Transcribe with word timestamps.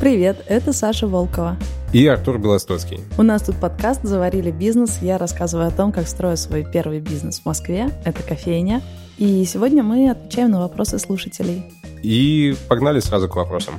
Привет, 0.00 0.42
это 0.48 0.72
Саша 0.72 1.06
Волкова. 1.06 1.58
И 1.92 2.06
Артур 2.06 2.38
Белостоцкий. 2.38 3.00
У 3.18 3.22
нас 3.22 3.42
тут 3.42 3.56
подкаст 3.56 4.02
«Заварили 4.02 4.50
бизнес». 4.50 5.02
Я 5.02 5.18
рассказываю 5.18 5.68
о 5.68 5.70
том, 5.70 5.92
как 5.92 6.08
строю 6.08 6.38
свой 6.38 6.64
первый 6.64 7.00
бизнес 7.00 7.40
в 7.40 7.44
Москве. 7.44 7.90
Это 8.06 8.22
кофейня. 8.22 8.80
И 9.18 9.44
сегодня 9.44 9.82
мы 9.82 10.08
отвечаем 10.08 10.52
на 10.52 10.60
вопросы 10.60 10.98
слушателей. 10.98 11.70
И 12.02 12.54
погнали 12.66 13.00
сразу 13.00 13.28
к 13.28 13.36
вопросам. 13.36 13.74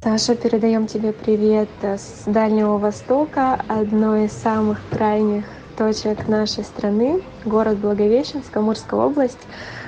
Саша, 0.00 0.36
передаем 0.36 0.86
тебе 0.86 1.12
привет 1.12 1.68
с 1.82 2.22
Дальнего 2.24 2.78
Востока, 2.78 3.60
одной 3.66 4.26
из 4.26 4.32
самых 4.32 4.78
крайних 4.92 5.44
точек 5.76 6.28
нашей 6.28 6.62
страны, 6.62 7.20
город 7.44 7.78
Благовещенск, 7.78 8.56
Амурская 8.56 9.00
область. 9.00 9.40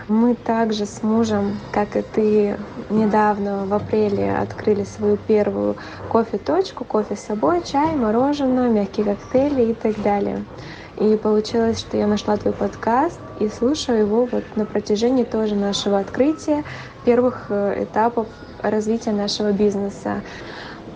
Мы 0.09 0.35
также 0.35 0.85
с 0.85 1.03
мужем, 1.03 1.59
как 1.71 1.97
и 1.97 2.03
ты, 2.03 2.57
недавно 2.91 3.67
в 3.67 3.73
апреле 3.73 4.35
открыли 4.35 4.83
свою 4.83 5.17
первую 5.17 5.77
кофе-точку, 6.09 6.85
кофе 6.85 7.15
с 7.15 7.21
собой, 7.21 7.63
чай, 7.65 7.95
мороженое, 7.95 8.69
мягкие 8.69 9.07
коктейли 9.07 9.71
и 9.71 9.75
так 9.75 10.01
далее. 10.03 10.45
И 10.99 11.17
получилось, 11.17 11.79
что 11.79 11.97
я 11.97 12.07
нашла 12.07 12.37
твой 12.37 12.53
подкаст 12.53 13.21
и 13.39 13.49
слушаю 13.49 14.01
его 14.01 14.29
вот 14.31 14.45
на 14.57 14.67
протяжении 14.67 15.25
тоже 15.25 15.55
нашего 15.55 16.01
открытия, 16.01 16.65
первых 17.05 17.47
э, 17.49 17.85
этапов 17.85 18.27
развития 18.61 19.13
нашего 19.13 19.53
бизнеса. 19.53 20.23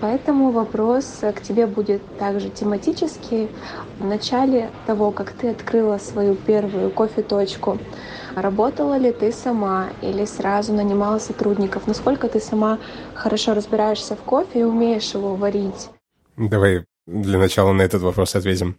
Поэтому 0.01 0.51
вопрос 0.51 1.21
к 1.23 1.41
тебе 1.41 1.67
будет 1.67 2.03
также 2.19 2.51
тематический. 2.51 3.49
В 3.99 4.05
начале 4.05 4.71
того, 4.87 5.11
как 5.11 5.31
ты 5.31 5.51
открыла 5.51 5.99
свою 5.99 6.35
первую 6.35 6.91
кофе-точку, 6.91 7.79
работала 8.37 8.97
ли 8.99 9.13
ты 9.13 9.33
сама 9.33 9.89
или 10.03 10.25
сразу 10.25 10.73
нанимала 10.73 11.19
сотрудников? 11.19 11.87
Насколько 11.87 12.29
ты 12.29 12.39
сама 12.39 12.79
хорошо 13.15 13.55
разбираешься 13.55 14.15
в 14.15 14.21
кофе 14.21 14.61
и 14.61 14.65
умеешь 14.65 15.15
его 15.15 15.35
варить? 15.35 15.91
Давай 16.37 16.85
для 17.07 17.39
начала 17.39 17.73
на 17.73 17.83
этот 17.83 18.03
вопрос 18.03 18.37
ответим. 18.37 18.79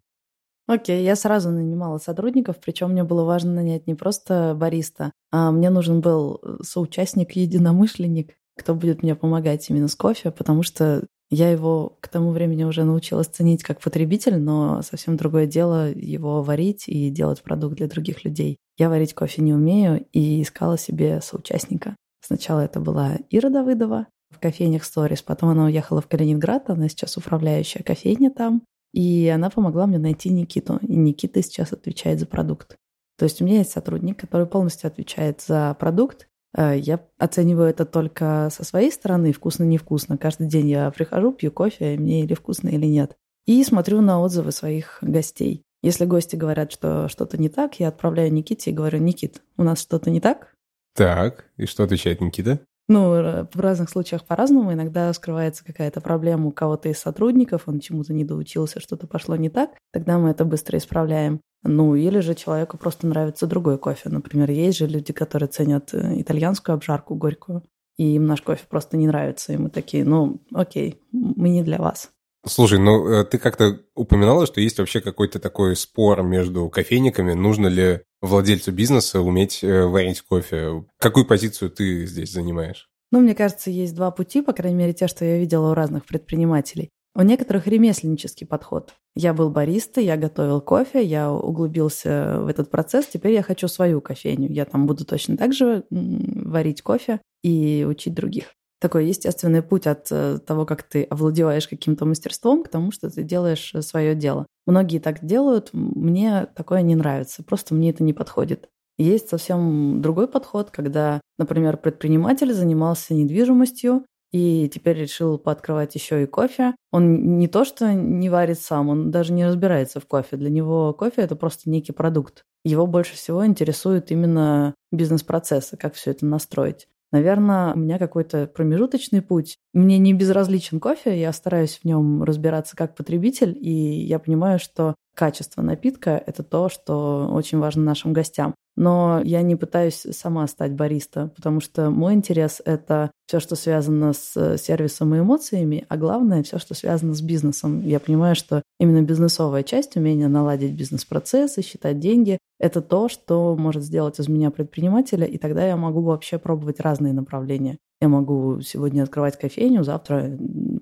Окей, 0.68 1.04
я 1.04 1.16
сразу 1.16 1.50
нанимала 1.50 1.98
сотрудников, 1.98 2.58
причем 2.59 2.92
мне 2.92 3.04
было 3.04 3.23
важно 3.23 3.54
нанять 3.54 3.88
не 3.88 3.96
просто 3.96 4.54
бариста, 4.54 5.14
а 5.31 5.50
мне 5.52 5.70
нужен 5.70 6.02
был 6.02 6.42
соучастник, 6.62 7.31
единомышленник, 7.31 8.36
кто 8.58 8.76
будет 8.76 9.02
мне 9.02 9.16
помогать 9.16 9.70
именно 9.70 9.88
с 9.88 9.96
кофе, 9.96 10.30
потому 10.30 10.64
что 10.64 11.06
я 11.30 11.50
его 11.50 11.97
к 12.00 12.08
тому 12.08 12.31
времени 12.31 12.64
уже 12.64 12.83
научилась 12.83 13.28
ценить 13.28 13.64
как 13.64 13.81
потребитель, 13.81 14.38
но 14.38 14.81
совсем 14.81 15.17
другое 15.17 15.45
дело 15.45 15.92
его 15.92 16.42
варить 16.42 16.88
и 16.88 17.09
делать 17.09 17.42
продукт 17.42 17.75
для 17.75 17.88
других 17.88 18.23
людей. 18.23 18.58
Я 18.78 18.89
варить 18.89 19.14
кофе 19.14 19.42
не 19.42 19.53
умею 19.53 20.06
и 20.14 20.42
искала 20.42 20.78
себе 20.78 21.19
соучастника. 21.22 21.95
Сначала 22.25 22.61
это 22.61 22.80
была 22.80 23.17
Ира 23.30 23.50
Давыдова 23.50 24.08
в 24.34 24.39
кофейнях 24.39 24.84
Stories, 24.84 25.23
потом 25.25 25.50
она 25.50 25.66
уехала 25.66 26.02
в 26.02 26.08
Калининград, 26.08 26.69
она 26.69 26.88
сейчас 26.89 27.17
управляющая 27.17 27.84
кофейня 27.84 28.31
там, 28.31 28.64
и 28.94 29.28
она 29.28 29.50
помогла 29.50 29.86
мне 29.86 29.97
найти 29.97 30.30
Никиту. 30.30 30.80
И 30.81 30.95
Никита 30.95 31.41
сейчас 31.44 31.73
отвечает 31.73 32.19
за 32.19 32.25
продукт. 32.25 32.75
То 33.17 33.25
есть 33.25 33.41
у 33.41 33.45
меня 33.45 33.59
есть 33.59 33.72
сотрудник, 33.72 34.19
который 34.19 34.45
полностью 34.45 34.88
отвечает 34.88 35.41
за 35.41 35.75
продукт, 35.80 36.28
я 36.56 37.06
оцениваю 37.17 37.70
это 37.70 37.86
только 37.86 38.50
со 38.52 38.64
своей 38.64 38.92
стороны, 38.92 39.31
вкусно-невкусно. 39.31 40.17
Каждый 40.17 40.48
день 40.48 40.70
я 40.70 40.90
прихожу, 40.92 41.31
пью 41.31 41.52
кофе, 41.52 41.98
мне 41.98 42.23
или 42.23 42.34
вкусно, 42.34 42.70
или 42.70 42.86
нет. 42.86 43.16
И 43.45 43.64
смотрю 43.64 44.02
на 44.02 44.20
отзывы 44.22 44.52
своих 44.52 44.98
гостей. 45.02 45.64
Если 45.81 46.06
гости 46.06 46.36
говорят, 46.36 46.72
что 46.72 47.08
что-то 47.08 47.38
не 47.38 47.50
так, 47.50 47.80
я 47.80 47.90
отправляю 47.90 48.34
Никите 48.34 48.72
и 48.72 48.73
говорю, 48.73 49.00
Никит, 49.00 49.42
у 49.58 49.64
нас 49.64 49.81
что-то 49.81 50.09
не 50.09 50.20
так? 50.20 50.53
Так, 50.95 51.45
и 51.58 51.66
что 51.66 51.84
отвечает 51.84 52.22
Никита? 52.22 52.59
Ну, 52.90 53.10
в 53.54 53.60
разных 53.60 53.90
случаях 53.90 54.24
по-разному. 54.24 54.72
Иногда 54.72 55.12
скрывается 55.12 55.66
какая-то 55.66 56.00
проблема 56.00 56.48
у 56.48 56.52
кого-то 56.52 56.88
из 56.88 57.00
сотрудников, 57.00 57.64
он 57.66 57.80
чему-то 57.80 58.14
не 58.14 58.24
доучился, 58.24 58.80
что-то 58.80 59.08
пошло 59.08 59.36
не 59.36 59.50
так. 59.50 59.72
Тогда 59.92 60.18
мы 60.18 60.30
это 60.30 60.46
быстро 60.46 60.78
исправляем. 60.78 61.42
Ну, 61.64 61.96
или 61.96 62.20
же 62.20 62.34
человеку 62.34 62.78
просто 62.78 63.08
нравится 63.08 63.47
другой 63.47 63.78
кофе. 63.78 64.09
Например, 64.09 64.50
есть 64.50 64.78
же 64.78 64.88
люди, 64.88 65.12
которые 65.12 65.50
ценят 65.50 65.94
э, 65.94 66.22
итальянскую 66.22 66.76
обжарку 66.76 67.16
горькую, 67.16 67.64
и 67.97 68.16
им 68.16 68.26
наш 68.26 68.42
кофе 68.42 68.64
просто 68.70 68.96
не 68.96 69.08
нравится. 69.08 69.53
И 69.53 69.58
мы 69.58 69.70
такие, 69.70 70.06
ну, 70.06 70.40
окей, 70.53 71.02
мы 71.12 71.50
не 71.50 71.64
для 71.64 71.80
вас. 71.80 72.12
Слушай, 72.47 72.80
ну 72.80 73.08
э, 73.08 73.24
ты 73.25 73.38
как-то 73.38 73.80
упоминала, 73.96 74.46
что 74.46 74.62
есть 74.62 74.80
вообще 74.80 75.02
какой-то 75.02 75.40
такой 75.40 75.75
спор 75.75 76.24
между 76.24 76.69
кофейниками, 76.69 77.34
нужно 77.34 77.68
ли 77.68 78.02
владельцу 78.22 78.72
бизнеса 78.72 79.22
уметь 79.22 79.63
э, 79.63 79.85
варить 79.85 80.22
кофе. 80.22 80.85
Какую 80.97 81.25
позицию 81.25 81.72
ты 81.72 82.06
здесь 82.06 82.31
занимаешь? 82.31 82.90
Ну, 83.12 83.19
мне 83.19 83.35
кажется, 83.35 83.69
есть 83.69 83.96
два 83.96 84.12
пути, 84.12 84.41
по 84.41 84.53
крайней 84.53 84.78
мере, 84.78 84.94
те, 84.94 85.08
что 85.08 85.24
я 85.24 85.38
видела 85.38 85.72
у 85.72 85.74
разных 85.74 86.06
предпринимателей. 86.06 86.90
У 87.16 87.22
некоторых 87.22 87.66
ремесленнический 87.66 88.46
подход. 88.46 88.94
Я 89.16 89.34
был 89.34 89.50
бариста, 89.50 90.00
я 90.02 90.18
готовил 90.18 90.62
кофе, 90.62 91.03
я 91.03 91.31
углубился 91.31 92.41
в 92.41 92.47
этот 92.47 92.69
процесс, 92.69 93.08
теперь 93.08 93.34
я 93.34 93.41
хочу 93.41 93.68
свою 93.68 94.02
кофейню. 94.02 94.52
Я 94.52 94.66
там 94.66 94.85
буду 94.85 95.03
точно 95.03 95.35
так 95.35 95.53
же 95.53 95.85
варить 95.90 96.84
кофе 96.84 97.19
и 97.44 97.85
учить 97.90 98.14
других. 98.14 98.53
Такой 98.80 99.08
естественный 99.08 99.64
путь 99.64 99.88
от 99.88 100.08
э, 100.12 100.38
того, 100.38 100.66
как 100.66 100.84
ты 100.84 101.04
овладеваешь 101.04 101.68
каким-то 101.68 102.06
мастерством, 102.06 102.64
к 102.64 102.70
тому, 102.70 102.92
что 102.92 103.10
ты 103.10 103.24
делаешь 103.24 103.72
э, 103.74 103.82
свое 103.82 104.14
дело. 104.14 104.46
Многие 104.68 105.00
так 105.00 105.26
делают, 105.26 105.70
мне 105.74 106.48
такое 106.56 106.84
не 106.84 106.96
нравится, 106.96 107.44
просто 107.44 107.74
мне 107.74 107.90
это 107.90 108.04
не 108.04 108.14
подходит. 108.14 108.70
Есть 109.00 109.30
совсем 109.30 110.02
другой 110.02 110.28
подход, 110.28 110.70
когда, 110.72 111.22
например, 111.40 111.78
предприниматель 111.78 112.54
занимался 112.54 113.14
недвижимостью, 113.14 114.06
и 114.32 114.70
теперь 114.70 114.98
решил 114.98 115.38
пооткрывать 115.38 115.96
еще 115.96 116.24
и 116.24 116.26
кофе. 116.26 116.76
Он 116.92 117.38
не 117.38 117.48
то 117.48 117.64
что 117.64 117.94
не 117.94 118.30
варит 118.30 118.59
сам, 118.59 118.90
он 118.90 119.09
даже 119.12 119.34
не 119.34 119.46
разбирается 119.46 120.00
в 120.00 120.06
кофе. 120.06 120.38
Для 120.38 120.50
него 120.50 120.94
кофе 120.94 121.22
это 121.22 121.36
просто 121.36 121.70
некий 121.70 121.94
продукт. 121.94 122.44
Его 122.66 122.86
больше 122.86 123.16
всего 123.16 123.46
интересует 123.46 124.12
именно 124.12 124.76
бизнес-процессы, 124.92 125.78
как 125.78 125.94
все 125.94 126.12
это 126.12 126.26
настроить. 126.26 126.88
Наверное, 127.12 127.73
у 127.73 127.78
меня 127.78 128.00
какой-то 128.00 128.47
промежуточный 128.47 129.22
путь. 129.22 129.57
Мне 129.73 129.97
не 129.97 130.13
безразличен 130.13 130.79
кофе, 130.79 131.19
я 131.19 131.31
стараюсь 131.31 131.79
в 131.81 131.85
нем 131.85 132.23
разбираться 132.23 132.75
как 132.75 132.95
потребитель, 132.95 133.57
и 133.57 133.72
я 134.06 134.19
понимаю, 134.19 134.59
что 134.59 134.95
качество 135.16 135.62
напитка– 135.62 136.22
это 136.28 136.44
то, 136.44 136.69
что 136.69 137.29
очень 137.31 137.59
важно 137.59 137.84
нашим 137.84 138.12
гостям. 138.13 138.56
Но 138.78 139.22
я 139.24 139.42
не 139.42 139.56
пытаюсь 139.56 140.06
сама 140.12 140.48
стать 140.48 140.74
бариста, 140.74 141.32
потому 141.36 141.60
что 141.60 141.90
мой 141.90 142.14
интерес— 142.14 142.62
это 142.66 143.12
все, 143.26 143.40
что 143.40 143.56
связано 143.56 144.14
с 144.14 144.58
сервисом 144.58 145.16
и 145.16 145.20
эмоциями, 145.20 145.86
а 145.90 145.98
главное— 145.98 146.44
все, 146.44 146.60
что 146.60 146.76
связано 146.76 147.16
с 147.16 147.22
бизнесом. 147.22 147.82
Я 147.84 148.00
понимаю, 148.00 148.36
что 148.36 148.62
именно 148.80 149.02
бизнесовая 149.02 149.64
часть, 149.64 149.98
умение 149.98 150.28
наладить 150.28 150.74
бизнес-процессы, 150.74 151.64
считать 151.64 152.00
деньги— 152.00 152.38
это 152.60 152.82
то, 152.82 153.10
что 153.10 153.56
может 153.58 153.84
сделать 153.84 154.20
из 154.20 154.28
меня 154.30 154.52
предпринимателя, 154.52 155.26
и 155.26 155.40
тогда 155.40 155.68
я 155.68 155.76
могу 155.76 156.02
вообще 156.02 156.38
пробовать 156.38 156.80
разные 156.80 157.14
направления. 157.14 157.78
Я 158.00 158.09
могу 158.09 158.62
сегодня 158.62 159.02
открывать 159.02 159.40
кофейню, 159.40 159.84
завтра 159.84 160.38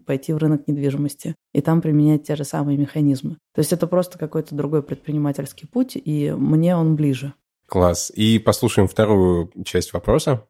пойти 0.06 0.34
в 0.34 0.38
рынок 0.38 0.68
недвижимости 0.68 1.34
и 1.54 1.62
там 1.62 1.82
применять 1.82 2.24
те 2.24 2.36
же 2.36 2.44
самые 2.44 2.78
механизмы. 2.78 3.38
То 3.54 3.60
есть 3.60 3.72
это 3.72 3.88
просто 3.88 4.20
какой-то 4.20 4.54
другой 4.54 4.84
предпринимательский 4.84 5.66
путь, 5.66 5.94
и 5.96 6.32
мне 6.32 6.76
он 6.76 6.98
ближе. 6.98 7.34
Класс. 7.68 8.12
И 8.16 8.40
послушаем 8.40 8.88
вторую 8.88 9.52
часть 9.66 9.94
вопроса. 9.94 10.48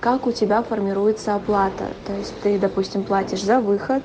Как 0.00 0.26
у 0.26 0.32
тебя 0.32 0.62
формируется 0.62 1.34
оплата? 1.34 1.88
То 2.06 2.14
есть 2.14 2.34
ты, 2.42 2.58
допустим, 2.58 3.02
платишь 3.02 3.42
за 3.42 3.60
выход 3.60 4.02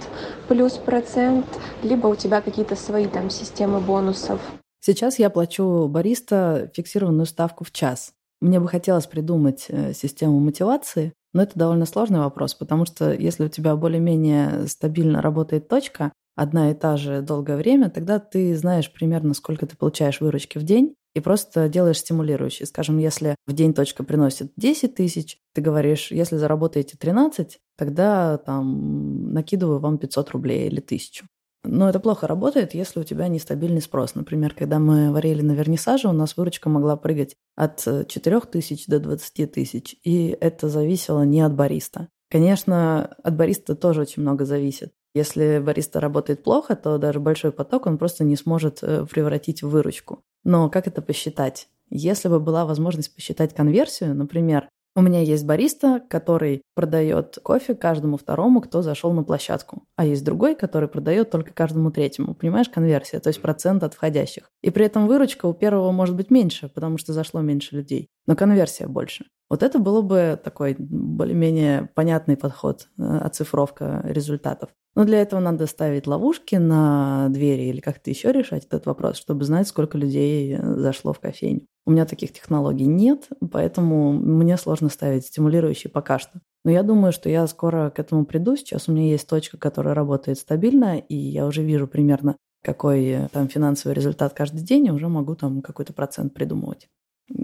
плюс 0.47 0.73
процент, 0.73 1.45
либо 1.83 2.07
у 2.07 2.16
тебя 2.16 2.41
какие-то 2.41 2.75
свои 2.75 3.07
там 3.07 3.29
системы 3.29 3.81
бонусов? 3.81 4.39
Сейчас 4.79 5.19
я 5.19 5.29
плачу 5.29 5.88
бариста 5.88 6.72
фиксированную 6.73 7.25
ставку 7.25 7.66
в 7.66 7.72
час. 7.72 8.13
Мне 8.39 8.59
бы 8.59 8.67
хотелось 8.67 9.05
придумать 9.05 9.66
э, 9.67 9.93
систему 9.93 10.39
мотивации, 10.39 11.13
но 11.33 11.43
это 11.43 11.59
довольно 11.59 11.85
сложный 11.85 12.19
вопрос, 12.19 12.55
потому 12.55 12.85
что 12.85 13.13
если 13.13 13.46
у 13.46 13.49
тебя 13.49 13.75
более-менее 13.75 14.67
стабильно 14.67 15.22
работает 15.22 15.67
точка, 15.67 16.11
одна 16.35 16.72
и 16.72 16.73
та 16.73 16.97
же 16.97 17.22
долгое 17.22 17.58
время, 17.58 17.90
тогда 17.90 18.17
ты 18.17 18.55
знаешь 18.55 18.91
примерно, 18.91 19.35
сколько 19.35 19.67
ты 19.67 19.78
получаешь 19.78 20.22
выручки 20.22 20.58
в 20.58 20.63
день, 20.63 20.96
и 21.13 21.19
просто 21.19 21.69
делаешь 21.69 21.99
стимулирующий. 21.99 22.66
Скажем, 22.66 22.97
если 22.97 23.35
в 23.47 23.53
день 23.53 23.73
точка 23.73 24.03
приносит 24.03 24.52
10 24.58 24.96
тысяч, 24.96 25.37
ты 25.53 25.61
говоришь, 25.61 26.11
если 26.11 26.37
заработаете 26.37 26.97
13, 26.97 27.59
тогда 27.78 28.37
там 28.37 29.34
накидываю 29.34 29.79
вам 29.79 29.97
500 29.97 30.29
рублей 30.31 30.67
или 30.67 30.79
1000. 30.79 31.25
Но 31.63 31.90
это 31.90 31.99
плохо 31.99 32.25
работает, 32.25 32.73
если 32.73 32.99
у 32.99 33.03
тебя 33.03 33.28
нестабильный 33.28 33.81
спрос. 33.81 34.16
Например, 34.16 34.55
когда 34.55 34.79
мы 34.79 35.11
варили 35.11 35.41
на 35.41 35.52
вернисаже, 35.52 36.08
у 36.08 36.11
нас 36.11 36.35
выручка 36.35 36.69
могла 36.69 36.97
прыгать 36.97 37.35
от 37.55 37.79
4 38.08 38.40
тысяч 38.52 38.87
до 38.87 38.99
20 38.99 39.52
тысяч, 39.52 39.96
и 40.03 40.35
это 40.40 40.69
зависело 40.69 41.22
не 41.22 41.41
от 41.41 41.53
бариста. 41.53 42.08
Конечно, 42.31 43.13
от 43.23 43.35
бариста 43.35 43.75
тоже 43.75 44.02
очень 44.02 44.22
много 44.23 44.46
зависит. 44.46 44.93
Если 45.13 45.59
бариста 45.59 45.99
работает 45.99 46.43
плохо, 46.43 46.75
то 46.75 46.97
даже 46.97 47.19
большой 47.19 47.52
поток 47.52 47.85
он 47.85 47.97
просто 47.97 48.23
не 48.23 48.37
сможет 48.37 48.79
э, 48.81 49.05
превратить 49.05 49.61
в 49.61 49.69
выручку. 49.69 50.23
Но 50.43 50.70
как 50.70 50.88
это 50.88 51.02
посчитать? 51.02 51.67
Если 51.90 52.29
бы 52.29 52.40
была 52.40 52.66
возможность 52.66 53.14
посчитать 53.14 53.53
конверсию, 53.53 54.16
например, 54.16 54.70
У 54.93 55.02
меня 55.02 55.22
есть 55.22 55.46
бариста, 55.46 56.02
который 56.09 56.64
продает 56.76 57.40
кофе 57.41 57.76
каждому 57.76 58.17
второму, 58.17 58.59
кто 58.59 58.82
зашел 58.82 59.14
на 59.14 59.23
площадку. 59.23 59.84
А 59.96 60.05
есть 60.05 60.26
другой, 60.26 60.53
который 60.53 60.90
продает 60.90 61.29
только 61.29 61.53
каждому 61.53 61.91
третьему. 61.91 62.35
Понимаешь, 62.35 62.67
конверсия, 62.67 63.22
то 63.22 63.29
есть 63.29 63.41
процент 63.41 63.84
от 63.84 63.93
входящих. 63.93 64.49
И 64.61 64.70
при 64.70 64.85
этом 64.85 65.08
выручка 65.08 65.46
у 65.46 65.53
первого 65.53 65.91
может 65.93 66.17
быть 66.17 66.29
меньше, 66.29 66.67
потому 66.67 66.97
что 66.97 67.14
зашло 67.14 67.40
меньше 67.40 67.78
людей. 67.78 68.09
Но 68.28 68.35
конверсия 68.35 68.87
больше. 68.87 69.26
Вот 69.49 69.64
это 69.64 69.79
было 69.79 70.02
бы 70.02 70.37
такой 70.44 70.76
более-менее 70.78 71.90
понятный 71.96 72.35
подход, 72.35 72.90
э, 72.97 73.02
оцифровка 73.03 74.02
результатов. 74.03 74.72
Но 74.96 75.05
для 75.05 75.22
этого 75.22 75.40
надо 75.40 75.67
ставить 75.67 76.05
ловушки 76.05 76.55
на 76.55 77.28
двери 77.29 77.64
или 77.64 77.79
как-то 77.79 78.09
еще 78.09 78.32
решать 78.32 78.66
этот 78.66 78.85
вопрос, 78.85 79.17
чтобы 79.17 79.46
знать, 79.46 79.67
сколько 79.67 79.97
людей 79.97 80.55
э, 80.55 80.76
зашло 80.76 81.14
в 81.14 81.20
кофейню. 81.20 81.61
У 81.85 81.91
меня 81.91 82.05
таких 82.05 82.34
технологий 82.34 82.85
нет, 82.85 83.29
поэтому 83.52 84.11
мне 84.11 84.58
сложно 84.58 84.90
ставить 84.90 85.26
стимулирующие 85.26 85.90
пока 85.90 86.20
что. 86.20 86.41
Но 86.64 86.72
я 86.72 86.84
думаю, 86.84 87.11
что 87.11 87.29
я 87.29 87.47
скоро 87.47 87.90
к 87.90 87.99
этому 87.99 88.26
приду. 88.26 88.55
Сейчас 88.55 88.88
у 88.88 88.91
меня 88.91 89.09
есть 89.09 89.28
точка, 89.28 89.58
которая 89.58 89.96
работает 89.96 90.38
стабильно, 90.38 90.99
и 90.99 91.16
я 91.16 91.47
уже 91.47 91.64
вижу 91.64 91.87
примерно, 91.87 92.35
какой 92.64 93.05
э, 93.05 93.28
там 93.32 93.47
финансовый 93.47 93.94
результат 93.94 94.34
каждый 94.34 94.61
день, 94.61 94.87
и 94.87 94.91
уже 94.91 95.08
могу 95.08 95.35
там 95.35 95.61
какой-то 95.61 95.94
процент 95.94 96.34
придумывать. 96.34 96.87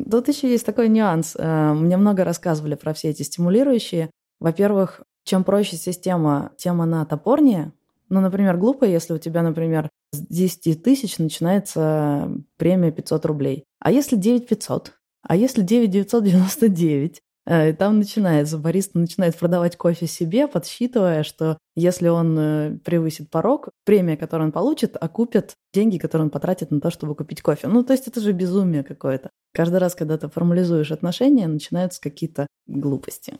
Тут 0.09 0.27
еще 0.27 0.49
есть 0.49 0.65
такой 0.65 0.89
нюанс. 0.89 1.35
Э, 1.37 1.73
мне 1.73 1.97
много 1.97 2.23
рассказывали 2.23 2.75
про 2.75 2.93
все 2.93 3.09
эти 3.09 3.23
стимулирующие. 3.23 4.11
Во-первых, 4.39 5.01
чем 5.27 5.43
проще 5.43 5.75
система, 5.75 6.51
тем 6.57 6.81
она 6.81 7.05
топорнее. 7.05 7.73
Ну, 8.09 8.21
например, 8.21 8.57
глупо, 8.57 8.85
если 8.85 9.13
у 9.13 9.17
тебя, 9.17 9.43
например, 9.43 9.89
с 10.11 10.19
10 10.19 10.81
тысяч 10.81 11.17
начинается 11.19 12.31
премия 12.57 12.91
500 12.91 13.25
рублей. 13.25 13.65
А 13.79 13.91
если 13.91 14.15
9 14.15 14.47
500? 14.47 14.93
А 15.23 15.35
если 15.35 15.61
9 15.61 15.91
999? 15.91 17.21
Э, 17.45 17.73
там 17.73 17.99
начинается, 17.99 18.57
бариста 18.57 18.99
начинает 18.99 19.37
продавать 19.37 19.77
кофе 19.77 20.07
себе, 20.07 20.47
подсчитывая, 20.47 21.23
что 21.23 21.57
если 21.75 22.07
он 22.07 22.37
э, 22.37 22.77
превысит 22.83 23.29
порог, 23.29 23.69
премия, 23.85 24.17
которую 24.17 24.47
он 24.47 24.51
получит, 24.51 24.97
окупит 24.99 25.53
деньги, 25.73 25.97
которые 25.97 26.25
он 26.25 26.29
потратит 26.29 26.71
на 26.71 26.81
то, 26.81 26.89
чтобы 26.89 27.15
купить 27.15 27.41
кофе. 27.41 27.67
Ну, 27.67 27.83
то 27.83 27.93
есть 27.93 28.07
это 28.07 28.21
же 28.21 28.31
безумие 28.31 28.83
какое-то. 28.83 29.29
Каждый 29.53 29.77
раз, 29.77 29.95
когда 29.95 30.17
ты 30.17 30.29
формализуешь 30.29 30.91
отношения, 30.91 31.47
начинаются 31.47 32.01
какие-то 32.01 32.47
глупости. 32.67 33.35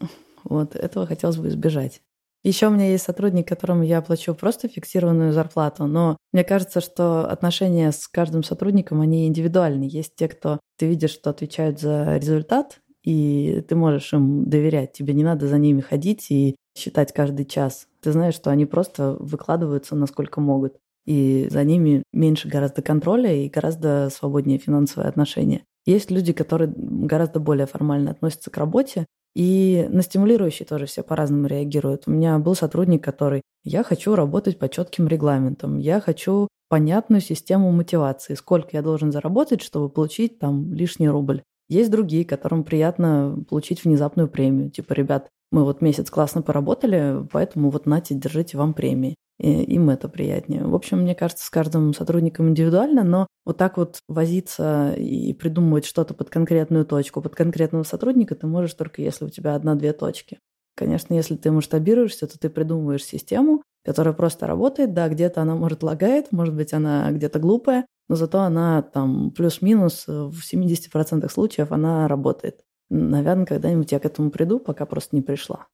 Вот 0.49 0.75
этого 0.75 1.05
хотелось 1.05 1.37
бы 1.37 1.47
избежать. 1.47 2.01
Еще 2.43 2.67
у 2.67 2.69
меня 2.69 2.89
есть 2.89 3.03
сотрудник, 3.03 3.47
которому 3.47 3.83
я 3.83 4.01
плачу 4.01 4.33
просто 4.33 4.67
фиксированную 4.67 5.33
зарплату, 5.33 5.85
но 5.85 6.17
мне 6.31 6.43
кажется, 6.43 6.81
что 6.81 7.27
отношения 7.29 7.91
с 7.91 8.07
каждым 8.07 8.43
сотрудником, 8.43 9.01
они 9.01 9.27
индивидуальны. 9.27 9.83
Есть 9.83 10.15
те, 10.15 10.27
кто 10.27 10.59
ты 10.77 10.87
видишь, 10.87 11.11
что 11.11 11.31
отвечают 11.31 11.79
за 11.79 12.17
результат, 12.17 12.79
и 13.03 13.63
ты 13.67 13.75
можешь 13.75 14.13
им 14.13 14.49
доверять. 14.49 14.93
Тебе 14.93 15.13
не 15.13 15.23
надо 15.23 15.47
за 15.47 15.57
ними 15.57 15.81
ходить 15.81 16.29
и 16.29 16.55
считать 16.77 17.13
каждый 17.13 17.45
час. 17.45 17.87
Ты 18.01 18.11
знаешь, 18.11 18.35
что 18.35 18.51
они 18.51 18.65
просто 18.65 19.17
выкладываются 19.19 19.95
насколько 19.95 20.39
могут. 20.39 20.77
И 21.05 21.47
за 21.49 21.63
ними 21.63 22.03
меньше 22.11 22.49
гораздо 22.49 22.81
контроля 22.81 23.33
и 23.33 23.49
гораздо 23.49 24.09
свободнее 24.09 24.59
финансовые 24.59 25.09
отношения. 25.09 25.63
Есть 25.85 26.11
люди, 26.11 26.33
которые 26.33 26.71
гораздо 26.75 27.39
более 27.39 27.65
формально 27.65 28.11
относятся 28.11 28.51
к 28.51 28.57
работе, 28.57 29.05
и 29.37 29.85
на 29.91 30.01
стимулирующие 30.01 30.65
тоже 30.65 30.87
все 30.87 31.03
по-разному 31.03 31.45
реагируют. 31.45 32.07
У 32.07 32.11
меня 32.11 32.39
был 32.39 32.55
сотрудник, 32.55 33.03
который 33.03 33.43
«я 33.63 33.83
хочу 33.83 34.15
работать 34.15 34.57
по 34.57 34.67
четким 34.67 35.07
регламентам, 35.07 35.77
я 35.77 36.01
хочу 36.01 36.47
понятную 36.69 37.21
систему 37.21 37.71
мотивации, 37.71 38.33
сколько 38.33 38.69
я 38.73 38.81
должен 38.81 39.11
заработать, 39.11 39.61
чтобы 39.61 39.89
получить 39.89 40.39
там 40.39 40.73
лишний 40.73 41.07
рубль. 41.07 41.43
Есть 41.69 41.91
другие, 41.91 42.25
которым 42.25 42.63
приятно 42.63 43.37
получить 43.47 43.83
внезапную 43.83 44.27
премию. 44.27 44.71
Типа, 44.71 44.93
ребят, 44.93 45.27
мы 45.51 45.65
вот 45.65 45.81
месяц 45.81 46.09
классно 46.09 46.41
поработали, 46.41 47.23
поэтому 47.31 47.69
вот 47.69 47.85
нате, 47.85 48.15
держите 48.15 48.57
вам 48.57 48.73
премии. 48.73 49.13
И 49.39 49.63
им 49.63 49.89
это 49.89 50.09
приятнее. 50.09 50.63
В 50.65 50.73
общем, 50.73 51.01
мне 51.01 51.13
кажется, 51.13 51.45
с 51.45 51.49
каждым 51.49 51.93
сотрудником 51.93 52.49
индивидуально, 52.49 53.03
но 53.03 53.27
вот 53.45 53.57
так 53.57 53.77
вот 53.77 53.99
возиться 54.07 54.93
и 54.97 55.31
придумывать 55.33 55.85
что-то 55.85 56.13
под 56.13 56.29
конкретную 56.29 56.85
точку, 56.85 57.21
под 57.21 57.35
конкретного 57.35 57.83
сотрудника 57.83 58.35
ты 58.35 58.47
можешь 58.47 58.73
только 58.73 59.01
если 59.01 59.25
у 59.25 59.29
тебя 59.29 59.55
одна-две 59.55 59.93
точки. 59.93 60.39
Конечно, 60.75 61.13
если 61.13 61.35
ты 61.35 61.51
масштабируешься, 61.51 62.27
то 62.27 62.37
ты 62.39 62.49
придумываешь 62.49 63.03
систему, 63.03 63.63
которая 63.83 64.13
просто 64.13 64.47
работает. 64.47 64.93
Да, 64.93 65.07
где-то 65.07 65.41
она, 65.41 65.55
может, 65.55 65.83
лагает, 65.83 66.31
может 66.31 66.55
быть, 66.55 66.73
она 66.73 67.11
где-то 67.11 67.39
глупая, 67.39 67.85
но 68.09 68.15
зато 68.15 68.41
она 68.41 68.81
там 68.81 69.31
плюс-минус 69.31 70.05
в 70.07 70.39
70% 70.43 71.29
случаев 71.29 71.71
она 71.71 72.07
работает. 72.07 72.61
Наверное, 72.89 73.45
когда-нибудь 73.45 73.91
я 73.91 73.99
к 73.99 74.05
этому 74.05 74.31
приду, 74.31 74.59
пока 74.59 74.85
просто 74.85 75.15
не 75.15 75.21
пришла. 75.21 75.67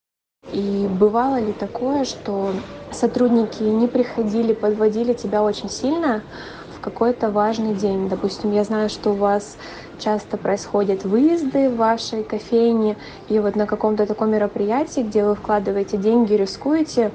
И 0.54 0.88
бывало 0.88 1.40
ли 1.40 1.52
такое, 1.52 2.04
что 2.04 2.54
сотрудники 2.92 3.64
не 3.64 3.88
приходили, 3.88 4.54
подводили 4.54 5.14
тебя 5.14 5.42
очень 5.42 5.68
сильно 5.68 6.22
в 6.70 6.80
какой-то 6.80 7.32
важный 7.32 7.74
день? 7.74 8.08
Допустим, 8.08 8.52
я 8.52 8.64
знаю, 8.64 8.90
что 8.90 9.12
у 9.12 9.16
вас 9.16 9.58
часто 9.98 10.38
происходят 10.38 11.06
выезды 11.06 11.72
в 11.72 11.78
вашей 11.78 12.24
кофейне, 12.24 12.98
и 13.30 13.40
вот 13.40 13.56
на 13.56 13.66
каком-то 13.66 14.06
таком 14.06 14.30
мероприятии, 14.30 15.02
где 15.02 15.26
вы 15.26 15.34
вкладываете 15.34 15.98
деньги, 15.98 16.34
рискуете, 16.34 17.12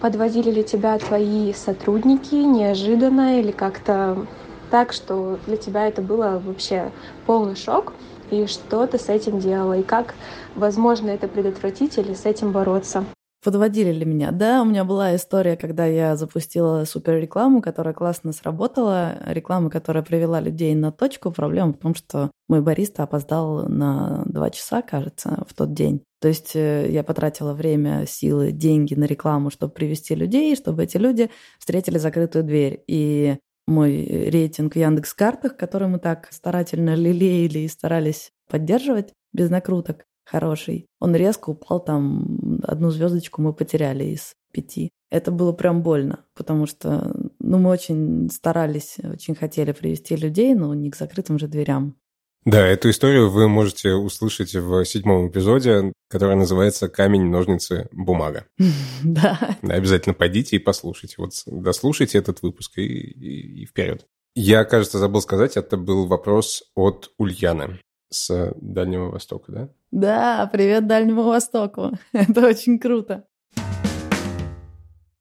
подводили 0.00 0.50
ли 0.50 0.64
тебя 0.64 0.98
твои 0.98 1.52
сотрудники 1.52 2.36
неожиданно 2.36 3.38
или 3.40 3.50
как-то 3.50 4.26
так, 4.70 4.94
что 4.94 5.38
для 5.46 5.58
тебя 5.58 5.88
это 5.88 6.00
было 6.00 6.40
вообще 6.42 6.90
полный 7.26 7.56
шок, 7.56 7.92
и 8.30 8.46
что 8.46 8.86
ты 8.86 8.98
с 8.98 9.08
этим 9.08 9.38
делала, 9.38 9.78
и 9.78 9.82
как 9.82 10.14
возможно 10.54 11.10
это 11.10 11.28
предотвратить 11.28 11.98
или 11.98 12.14
с 12.14 12.26
этим 12.26 12.52
бороться. 12.52 13.04
Подводили 13.44 13.92
ли 13.92 14.04
меня? 14.04 14.32
Да, 14.32 14.62
у 14.62 14.64
меня 14.64 14.84
была 14.84 15.14
история, 15.14 15.56
когда 15.56 15.86
я 15.86 16.16
запустила 16.16 16.84
супер 16.84 17.14
рекламу, 17.20 17.62
которая 17.62 17.94
классно 17.94 18.32
сработала. 18.32 19.16
Реклама, 19.26 19.70
которая 19.70 20.02
привела 20.02 20.40
людей 20.40 20.74
на 20.74 20.90
точку. 20.90 21.30
Проблема 21.30 21.72
в 21.72 21.78
том, 21.78 21.94
что 21.94 22.32
мой 22.48 22.62
бариста 22.62 23.04
опоздал 23.04 23.68
на 23.68 24.24
два 24.26 24.50
часа, 24.50 24.82
кажется, 24.82 25.44
в 25.48 25.54
тот 25.54 25.72
день. 25.72 26.02
То 26.20 26.26
есть 26.26 26.56
э, 26.56 26.90
я 26.90 27.04
потратила 27.04 27.54
время, 27.54 28.06
силы, 28.08 28.50
деньги 28.50 28.94
на 28.94 29.04
рекламу, 29.04 29.50
чтобы 29.50 29.72
привести 29.72 30.16
людей, 30.16 30.56
чтобы 30.56 30.82
эти 30.82 30.96
люди 30.96 31.30
встретили 31.60 31.98
закрытую 31.98 32.42
дверь. 32.42 32.82
И 32.88 33.38
мой 33.68 34.04
рейтинг 34.30 34.74
в 34.74 34.76
Яндекс.Картах, 34.76 35.56
который 35.56 35.88
мы 35.88 35.98
так 35.98 36.28
старательно 36.32 36.94
лелеяли 36.94 37.60
и 37.60 37.68
старались 37.68 38.30
поддерживать 38.48 39.12
без 39.32 39.50
накруток, 39.50 40.06
хороший. 40.24 40.86
Он 41.00 41.14
резко 41.14 41.50
упал 41.50 41.80
там, 41.80 42.60
одну 42.62 42.90
звездочку 42.90 43.42
мы 43.42 43.52
потеряли 43.52 44.04
из 44.04 44.32
пяти. 44.52 44.90
Это 45.10 45.30
было 45.30 45.52
прям 45.52 45.82
больно, 45.82 46.24
потому 46.34 46.66
что 46.66 47.14
ну, 47.38 47.58
мы 47.58 47.70
очень 47.70 48.28
старались, 48.30 48.96
очень 49.04 49.34
хотели 49.34 49.72
привести 49.72 50.16
людей, 50.16 50.54
но 50.54 50.74
не 50.74 50.90
к 50.90 50.96
закрытым 50.96 51.38
же 51.38 51.48
дверям. 51.48 51.96
Да, 52.44 52.66
эту 52.66 52.90
историю 52.90 53.30
вы 53.30 53.48
можете 53.48 53.92
услышать 53.92 54.54
в 54.54 54.84
седьмом 54.84 55.28
эпизоде, 55.28 55.92
который 56.08 56.36
называется 56.36 56.88
«Камень, 56.88 57.30
ножницы, 57.30 57.88
бумага». 57.92 58.46
Да. 59.04 59.56
Обязательно 59.62 60.14
пойдите 60.14 60.56
и 60.56 60.58
послушайте. 60.58 61.16
Вот 61.18 61.30
дослушайте 61.46 62.18
этот 62.18 62.42
выпуск 62.42 62.78
и, 62.78 62.82
и, 62.82 63.62
и 63.62 63.66
вперед. 63.66 64.06
Я, 64.34 64.64
кажется, 64.64 64.98
забыл 64.98 65.20
сказать, 65.20 65.56
это 65.56 65.76
был 65.76 66.06
вопрос 66.06 66.64
от 66.74 67.10
Ульяны 67.18 67.80
с 68.10 68.52
Дальнего 68.60 69.10
Востока, 69.10 69.52
да? 69.52 69.68
Да, 69.90 70.50
привет 70.52 70.86
Дальнему 70.86 71.24
Востоку. 71.24 71.92
Это 72.12 72.46
очень 72.46 72.78
круто. 72.78 73.24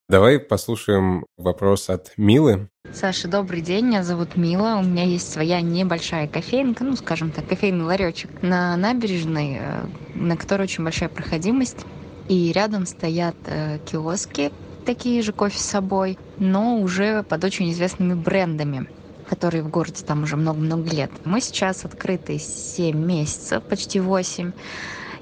Давай 0.09 0.39
послушаем 0.39 1.25
вопрос 1.35 1.89
от 1.89 2.13
Милы. 2.15 2.69
Саша, 2.93 3.27
добрый 3.27 3.59
день, 3.59 3.87
меня 3.87 4.03
зовут 4.03 4.37
Мила. 4.37 4.77
У 4.79 4.81
меня 4.81 5.03
есть 5.03 5.29
своя 5.29 5.59
небольшая 5.59 6.29
кофейнка, 6.29 6.85
ну, 6.85 6.95
скажем 6.95 7.29
так, 7.29 7.45
кофейный 7.45 7.83
ларечек 7.83 8.41
на 8.41 8.77
набережной, 8.77 9.57
э, 9.59 9.85
на 10.15 10.37
которой 10.37 10.61
очень 10.61 10.85
большая 10.85 11.09
проходимость. 11.09 11.85
И 12.29 12.53
рядом 12.53 12.85
стоят 12.85 13.35
э, 13.47 13.79
киоски, 13.79 14.53
такие 14.85 15.21
же 15.21 15.33
кофе 15.33 15.59
с 15.59 15.65
собой, 15.65 16.17
но 16.37 16.77
уже 16.77 17.23
под 17.23 17.43
очень 17.43 17.69
известными 17.71 18.13
брендами 18.13 18.89
которые 19.27 19.61
в 19.61 19.67
городе 19.67 20.05
там 20.05 20.23
уже 20.23 20.37
много-много 20.37 20.89
лет. 20.89 21.11
Мы 21.25 21.41
сейчас 21.41 21.83
открыты 21.83 22.39
7 22.39 22.97
месяцев, 22.97 23.61
почти 23.61 23.99
8. 23.99 24.53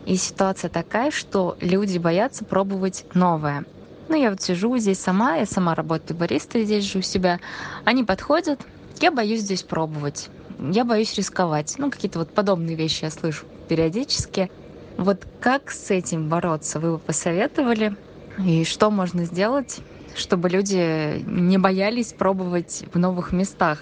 И 0.06 0.16
ситуация 0.16 0.70
такая, 0.70 1.10
что 1.10 1.58
люди 1.60 1.98
боятся 1.98 2.46
пробовать 2.46 3.04
новое. 3.16 3.66
Ну, 4.08 4.16
я 4.16 4.30
вот 4.30 4.42
сижу 4.42 4.78
здесь 4.78 5.00
сама, 5.00 5.36
я 5.36 5.46
сама 5.46 5.74
работаю 5.76 6.18
баристой 6.18 6.64
здесь 6.64 6.84
же 6.84 7.00
у 7.00 7.02
себя. 7.02 7.40
Они 7.86 8.04
подходят, 8.04 8.62
я 9.02 9.12
боюсь 9.12 9.42
здесь 9.42 9.64
пробовать. 9.64 10.30
Я 10.60 10.86
боюсь 10.86 11.16
рисковать. 11.16 11.76
Ну, 11.78 11.90
какие-то 11.90 12.20
вот 12.20 12.30
подобные 12.30 12.76
вещи 12.76 13.06
я 13.06 13.12
слышу 13.12 13.46
периодически. 13.68 14.50
Вот 14.98 15.22
как 15.42 15.72
с 15.72 15.92
этим 15.92 16.30
бороться, 16.30 16.80
вы 16.80 16.94
бы 16.94 17.00
посоветовали? 17.00 17.96
И 18.38 18.64
что 18.64 18.92
можно 18.92 19.26
сделать, 19.26 19.80
чтобы 20.16 20.50
люди 20.50 21.22
не 21.26 21.58
боялись 21.58 22.14
пробовать 22.14 22.84
в 22.94 23.00
новых 23.00 23.32
местах? 23.32 23.80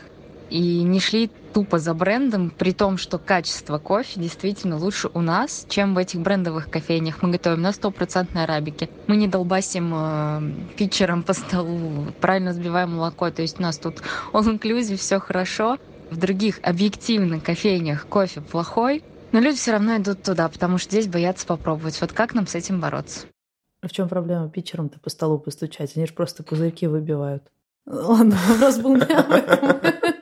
И 0.53 0.83
не 0.83 0.99
шли 0.99 1.31
тупо 1.51 1.79
за 1.79 1.95
брендом, 1.95 2.51
при 2.51 2.73
том, 2.73 2.97
что 2.97 3.17
качество 3.17 3.79
кофе 3.79 4.19
действительно 4.19 4.77
лучше 4.77 5.09
у 5.11 5.21
нас, 5.21 5.65
чем 5.67 5.95
в 5.95 5.97
этих 5.97 6.19
брендовых 6.19 6.69
кофейнях. 6.69 7.23
Мы 7.23 7.31
готовим 7.31 7.63
на 7.63 7.71
стопроцентной 7.71 8.43
арабике. 8.43 8.87
Мы 9.07 9.15
не 9.15 9.27
долбасим 9.27 9.91
э, 9.95 10.75
питчером 10.77 11.23
по 11.23 11.33
столу, 11.33 12.05
правильно 12.21 12.53
сбиваем 12.53 12.91
молоко. 12.91 13.31
То 13.31 13.41
есть 13.41 13.59
у 13.59 13.63
нас 13.63 13.79
тут 13.79 14.03
all-inclusive, 14.31 14.97
все 14.97 15.19
хорошо. 15.19 15.79
В 16.11 16.17
других 16.17 16.59
объективных 16.61 17.43
кофейнях 17.43 18.05
кофе 18.05 18.41
плохой, 18.41 19.03
но 19.31 19.39
люди 19.39 19.57
все 19.57 19.71
равно 19.71 19.97
идут 19.97 20.21
туда, 20.21 20.47
потому 20.49 20.77
что 20.77 20.91
здесь 20.91 21.07
боятся 21.07 21.47
попробовать. 21.47 21.99
Вот 21.99 22.11
как 22.11 22.35
нам 22.35 22.45
с 22.45 22.53
этим 22.53 22.79
бороться? 22.79 23.25
А 23.81 23.87
в 23.87 23.91
чем 23.91 24.07
проблема 24.07 24.49
питчером-то 24.49 24.99
по 24.99 25.09
столу 25.09 25.39
постучать? 25.39 25.93
Они 25.95 26.05
же 26.05 26.13
просто 26.13 26.43
пузырьки 26.43 26.85
выбивают. 26.85 27.43
Ладно, 27.87 28.37
вопрос 28.47 28.77
был 28.77 28.95
не 28.97 29.01
об 29.01 29.31
этом. 29.31 30.13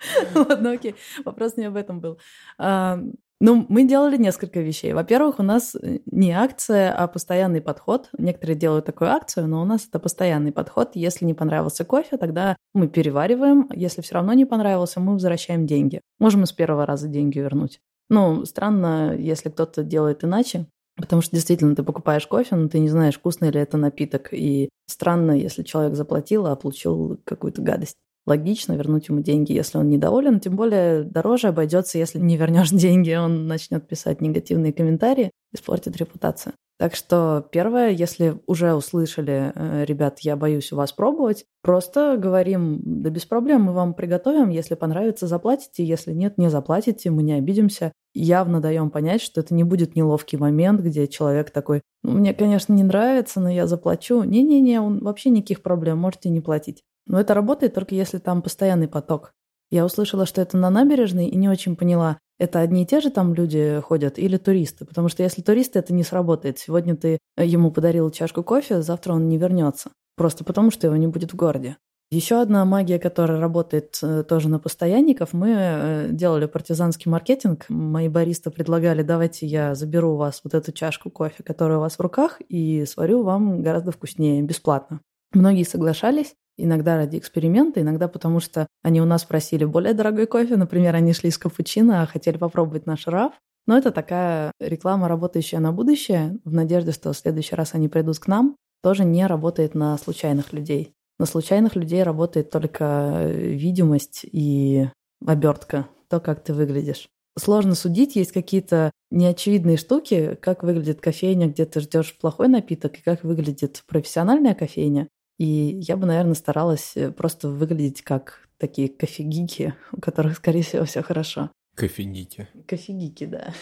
Ладно, 0.34 0.72
окей. 0.72 0.94
Вопрос 1.24 1.56
не 1.56 1.64
об 1.64 1.76
этом 1.76 2.00
был. 2.00 2.18
А, 2.58 2.98
ну, 3.40 3.66
мы 3.68 3.84
делали 3.84 4.16
несколько 4.16 4.60
вещей. 4.60 4.94
Во-первых, 4.94 5.38
у 5.38 5.42
нас 5.42 5.74
э, 5.74 5.98
не 6.06 6.32
акция, 6.32 6.92
а 6.92 7.06
постоянный 7.06 7.60
подход. 7.60 8.08
Некоторые 8.16 8.56
делают 8.56 8.86
такую 8.86 9.10
акцию, 9.10 9.46
но 9.46 9.60
у 9.60 9.64
нас 9.64 9.86
это 9.86 9.98
постоянный 9.98 10.52
подход. 10.52 10.92
Если 10.94 11.26
не 11.26 11.34
понравился 11.34 11.84
кофе, 11.84 12.16
тогда 12.16 12.56
мы 12.72 12.88
перевариваем. 12.88 13.68
Если 13.74 14.00
все 14.00 14.14
равно 14.14 14.32
не 14.32 14.46
понравился, 14.46 15.00
мы 15.00 15.12
возвращаем 15.14 15.66
деньги. 15.66 16.00
Можем 16.18 16.44
и 16.44 16.46
с 16.46 16.52
первого 16.52 16.86
раза 16.86 17.08
деньги 17.08 17.38
вернуть. 17.38 17.80
Ну, 18.08 18.44
странно, 18.46 19.14
если 19.14 19.50
кто-то 19.50 19.82
делает 19.82 20.24
иначе. 20.24 20.66
Потому 20.96 21.20
что 21.20 21.36
действительно 21.36 21.76
ты 21.76 21.82
покупаешь 21.82 22.26
кофе, 22.26 22.56
но 22.56 22.68
ты 22.68 22.78
не 22.78 22.88
знаешь, 22.88 23.16
вкусный 23.16 23.50
ли 23.50 23.60
это 23.60 23.76
напиток. 23.76 24.32
И 24.32 24.70
странно, 24.86 25.32
если 25.32 25.62
человек 25.62 25.94
заплатил, 25.94 26.46
а 26.46 26.56
получил 26.56 27.20
какую-то 27.24 27.60
гадость. 27.60 27.96
Логично 28.26 28.72
вернуть 28.72 29.08
ему 29.08 29.20
деньги, 29.20 29.52
если 29.52 29.78
он 29.78 29.88
недоволен. 29.88 30.40
Тем 30.40 30.56
более 30.56 31.04
дороже 31.04 31.48
обойдется, 31.48 31.98
если 31.98 32.18
не 32.18 32.36
вернешь 32.36 32.70
деньги, 32.72 33.14
он 33.14 33.46
начнет 33.46 33.86
писать 33.86 34.20
негативные 34.20 34.72
комментарии, 34.72 35.30
испортит 35.52 35.96
репутацию. 35.96 36.52
Так 36.78 36.94
что 36.94 37.46
первое, 37.52 37.88
если 37.88 38.38
уже 38.46 38.74
услышали, 38.74 39.50
э, 39.54 39.84
ребят, 39.86 40.18
я 40.20 40.36
боюсь 40.36 40.72
у 40.72 40.76
вас 40.76 40.92
пробовать, 40.92 41.46
просто 41.62 42.18
говорим, 42.18 42.82
да 42.84 43.08
без 43.08 43.24
проблем, 43.24 43.62
мы 43.62 43.72
вам 43.72 43.94
приготовим, 43.94 44.50
если 44.50 44.74
понравится, 44.74 45.26
заплатите, 45.26 45.86
если 45.86 46.12
нет, 46.12 46.36
не 46.36 46.50
заплатите, 46.50 47.10
мы 47.10 47.22
не 47.22 47.32
обидимся. 47.32 47.92
Явно 48.12 48.60
даем 48.60 48.90
понять, 48.90 49.22
что 49.22 49.40
это 49.40 49.54
не 49.54 49.64
будет 49.64 49.96
неловкий 49.96 50.36
момент, 50.36 50.82
где 50.82 51.08
человек 51.08 51.50
такой, 51.50 51.80
ну, 52.02 52.12
мне, 52.12 52.34
конечно, 52.34 52.74
не 52.74 52.82
нравится, 52.82 53.40
но 53.40 53.48
я 53.50 53.66
заплачу. 53.66 54.22
Не-не-не, 54.24 54.78
он 54.80 54.98
вообще 54.98 55.30
никаких 55.30 55.62
проблем, 55.62 55.98
можете 55.98 56.28
не 56.28 56.42
платить. 56.42 56.82
Но 57.06 57.20
это 57.20 57.34
работает 57.34 57.74
только 57.74 57.94
если 57.94 58.18
там 58.18 58.42
постоянный 58.42 58.88
поток. 58.88 59.32
Я 59.70 59.84
услышала, 59.84 60.26
что 60.26 60.40
это 60.40 60.56
на 60.56 60.70
набережной, 60.70 61.26
и 61.26 61.36
не 61.36 61.48
очень 61.48 61.76
поняла, 61.76 62.18
это 62.38 62.60
одни 62.60 62.82
и 62.82 62.86
те 62.86 63.00
же 63.00 63.10
там 63.10 63.34
люди 63.34 63.80
ходят 63.80 64.18
или 64.18 64.36
туристы? 64.36 64.84
Потому 64.84 65.08
что 65.08 65.22
если 65.22 65.42
туристы, 65.42 65.78
это 65.78 65.94
не 65.94 66.02
сработает. 66.02 66.58
Сегодня 66.58 66.94
ты 66.96 67.18
ему 67.38 67.70
подарил 67.70 68.10
чашку 68.10 68.42
кофе, 68.42 68.82
завтра 68.82 69.14
он 69.14 69.28
не 69.28 69.38
вернется. 69.38 69.90
Просто 70.16 70.44
потому, 70.44 70.70
что 70.70 70.86
его 70.86 70.96
не 70.96 71.06
будет 71.06 71.32
в 71.32 71.36
городе. 71.36 71.76
Еще 72.10 72.40
одна 72.40 72.64
магия, 72.64 73.00
которая 73.00 73.40
работает 73.40 73.98
э, 74.00 74.22
тоже 74.22 74.48
на 74.48 74.60
постоянников, 74.60 75.32
мы 75.32 75.54
э, 75.56 76.08
делали 76.12 76.46
партизанский 76.46 77.10
маркетинг. 77.10 77.64
Мои 77.68 78.08
баристы 78.08 78.50
предлагали, 78.50 79.02
давайте 79.02 79.46
я 79.46 79.74
заберу 79.74 80.12
у 80.12 80.16
вас 80.16 80.40
вот 80.44 80.54
эту 80.54 80.70
чашку 80.70 81.10
кофе, 81.10 81.42
которая 81.42 81.78
у 81.78 81.80
вас 81.80 81.96
в 81.96 82.00
руках, 82.00 82.40
и 82.48 82.84
сварю 82.84 83.24
вам 83.24 83.60
гораздо 83.60 83.90
вкуснее, 83.90 84.40
бесплатно. 84.42 85.00
Многие 85.32 85.64
соглашались, 85.64 86.34
Иногда 86.56 86.96
ради 86.96 87.18
эксперимента, 87.18 87.80
иногда 87.80 88.08
потому 88.08 88.40
что 88.40 88.66
они 88.82 89.00
у 89.00 89.04
нас 89.04 89.24
просили 89.24 89.64
более 89.64 89.94
дорогой 89.94 90.26
кофе. 90.26 90.56
Например, 90.56 90.94
они 90.94 91.12
шли 91.12 91.30
с 91.30 91.38
капучино, 91.38 92.02
а 92.02 92.06
хотели 92.06 92.36
попробовать 92.36 92.86
наш 92.86 93.06
раф. 93.06 93.34
Но 93.66 93.76
это 93.76 93.90
такая 93.90 94.52
реклама, 94.60 95.08
работающая 95.08 95.58
на 95.58 95.72
будущее, 95.72 96.38
в 96.44 96.52
надежде, 96.52 96.92
что 96.92 97.12
в 97.12 97.16
следующий 97.16 97.56
раз 97.56 97.74
они 97.74 97.88
придут 97.88 98.18
к 98.18 98.28
нам, 98.28 98.56
тоже 98.82 99.04
не 99.04 99.26
работает 99.26 99.74
на 99.74 99.98
случайных 99.98 100.52
людей. 100.52 100.92
На 101.18 101.26
случайных 101.26 101.76
людей 101.76 102.02
работает 102.02 102.50
только 102.50 103.26
видимость 103.26 104.20
и 104.24 104.88
обертка, 105.24 105.88
то, 106.08 106.20
как 106.20 106.44
ты 106.44 106.54
выглядишь. 106.54 107.08
Сложно 107.38 107.74
судить, 107.74 108.16
есть 108.16 108.32
какие-то 108.32 108.90
неочевидные 109.10 109.76
штуки, 109.76 110.38
как 110.40 110.62
выглядит 110.62 111.00
кофейня, 111.00 111.48
где 111.48 111.64
ты 111.66 111.80
ждешь 111.80 112.16
плохой 112.16 112.48
напиток, 112.48 112.98
и 112.98 113.02
как 113.02 113.24
выглядит 113.24 113.82
профессиональная 113.86 114.54
кофейня. 114.54 115.08
И 115.38 115.78
я 115.80 115.96
бы, 115.96 116.06
наверное, 116.06 116.34
старалась 116.34 116.92
э, 116.96 117.10
просто 117.10 117.48
выглядеть 117.48 118.02
как 118.02 118.48
такие 118.58 118.88
кофегики, 118.88 119.74
у 119.92 120.00
которых, 120.00 120.36
скорее 120.36 120.62
всего, 120.62 120.84
все 120.84 121.02
хорошо. 121.02 121.50
Кофегики. 121.74 122.48
Кофегики, 122.66 123.26
да. 123.26 123.52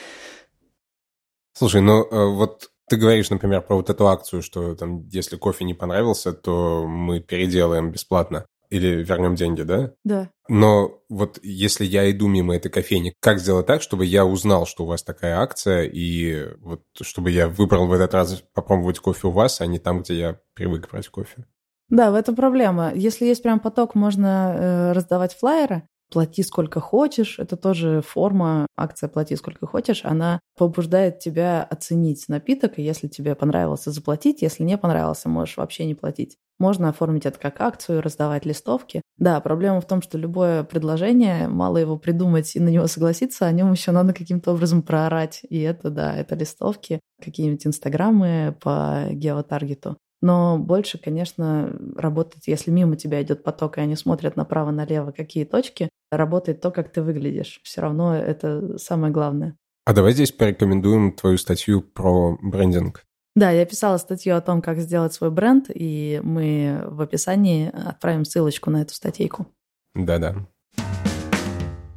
Слушай, 1.53 1.81
ну 1.83 2.05
э, 2.05 2.35
вот 2.35 2.71
ты 2.89 2.97
говоришь, 2.97 3.31
например, 3.31 3.63
про 3.63 3.77
вот 3.77 3.91
эту 3.91 4.07
акцию, 4.09 4.43
что 4.43 4.75
там, 4.75 5.07
если 5.09 5.37
кофе 5.37 5.65
не 5.65 5.75
понравился, 5.75 6.33
то 6.33 6.87
мы 6.87 7.21
переделаем 7.21 7.91
бесплатно 7.91 8.47
или 8.71 9.03
вернем 9.03 9.35
деньги, 9.35 9.63
да? 9.63 9.93
Да. 10.05 10.31
Но 10.49 11.01
вот 11.09 11.39
если 11.43 11.85
я 11.85 12.11
иду 12.11 12.27
мимо 12.29 12.57
этой 12.57 12.71
кофейни, 12.71 13.15
как 13.21 13.39
сделать 13.39 13.67
так, 13.67 13.83
чтобы 13.83 14.05
я 14.05 14.27
узнал, 14.27 14.67
что 14.67 14.85
у 14.85 14.87
вас 14.87 15.03
такая 15.03 15.39
акция, 15.39 15.85
и 15.85 16.55
вот 16.59 16.83
чтобы 17.01 17.31
я 17.31 17.49
выбрал 17.49 17.87
в 17.87 17.93
этот 17.93 18.15
раз 18.15 18.43
попробовать 18.53 18.99
кофе 18.99 19.29
у 19.29 19.31
вас, 19.31 19.61
а 19.61 19.67
не 19.67 19.79
там, 19.79 20.03
где 20.03 20.19
я 20.19 20.41
привык 20.55 20.91
брать 20.91 21.09
кофе? 21.09 21.47
Да, 21.89 22.11
в 22.11 22.15
этом 22.15 22.35
проблема. 22.35 22.93
Если 22.95 23.27
есть 23.27 23.43
прям 23.43 23.61
поток, 23.61 23.95
можно 23.95 24.55
э, 24.57 24.93
раздавать 24.93 25.35
флайеры. 25.35 25.83
Плати 26.13 26.43
сколько 26.43 26.81
хочешь. 26.81 27.39
Это 27.39 27.57
тоже 27.57 28.01
форма 28.07 28.67
акция 28.77 29.09
«Плати 29.09 29.35
сколько 29.37 29.67
хочешь». 29.67 30.05
Она 30.05 30.39
побуждает 30.57 31.19
тебя 31.19 31.63
оценить 31.65 32.27
напиток, 32.29 32.79
и 32.79 32.83
если 32.83 33.09
тебе 33.09 33.35
понравился, 33.35 33.91
заплатить. 33.91 34.43
Если 34.43 34.63
не 34.63 34.79
понравился, 34.79 35.29
можешь 35.29 35.57
вообще 35.57 35.87
не 35.87 35.95
платить. 35.95 36.37
Можно 36.59 36.91
оформить 36.91 37.27
это 37.27 37.39
как 37.41 37.61
акцию, 37.61 38.01
раздавать 38.01 38.47
листовки. 38.47 39.03
Да, 39.17 39.41
проблема 39.41 39.81
в 39.81 39.87
том, 39.87 40.03
что 40.03 40.17
любое 40.19 40.63
предложение, 40.63 41.49
мало 41.49 41.79
его 41.79 41.99
придумать 41.99 42.55
и 42.55 42.61
на 42.61 42.69
него 42.69 42.87
согласиться, 42.87 43.47
о 43.47 43.53
нем 43.53 43.73
еще 43.73 43.91
надо 43.91 44.13
каким-то 44.13 44.53
образом 44.53 44.83
проорать. 44.83 45.41
И 45.49 45.61
это, 45.61 45.91
да, 45.91 46.15
это 46.15 46.37
листовки, 46.37 47.01
какие-нибудь 47.21 47.67
инстаграмы 47.67 48.57
по 48.61 49.07
геотаргету. 49.11 49.97
Но 50.25 50.57
больше, 50.57 50.97
конечно, 50.97 51.71
работает, 51.97 52.45
если 52.47 52.71
мимо 52.71 52.97
тебя 52.97 53.23
идет 53.23 53.45
поток, 53.45 53.77
и 53.77 53.83
они 53.83 53.95
смотрят 53.95 54.37
направо-налево, 54.37 55.13
какие 55.13 55.45
точки, 55.45 55.91
работает 56.11 56.63
то, 56.63 56.71
как 56.71 56.91
ты 56.91 57.03
выглядишь. 57.03 57.61
Все 57.63 57.83
равно 57.83 58.17
это 58.17 58.79
самое 58.79 59.13
главное. 59.13 59.59
А 59.85 59.93
давай 59.93 60.15
здесь 60.15 60.33
порекомендуем 60.33 61.13
твою 61.13 61.37
статью 61.37 61.83
про 61.83 62.39
брендинг. 62.41 63.05
Да, 63.37 63.51
я 63.51 63.67
писала 63.67 63.99
статью 63.99 64.35
о 64.35 64.41
том, 64.41 64.63
как 64.63 64.79
сделать 64.79 65.13
свой 65.13 65.31
бренд, 65.31 65.67
и 65.69 66.23
мы 66.25 66.85
в 66.87 67.03
описании 67.03 67.69
отправим 67.69 68.25
ссылочку 68.25 68.71
на 68.71 68.81
эту 68.81 68.95
статейку. 68.95 69.47
Да-да. 69.95 70.47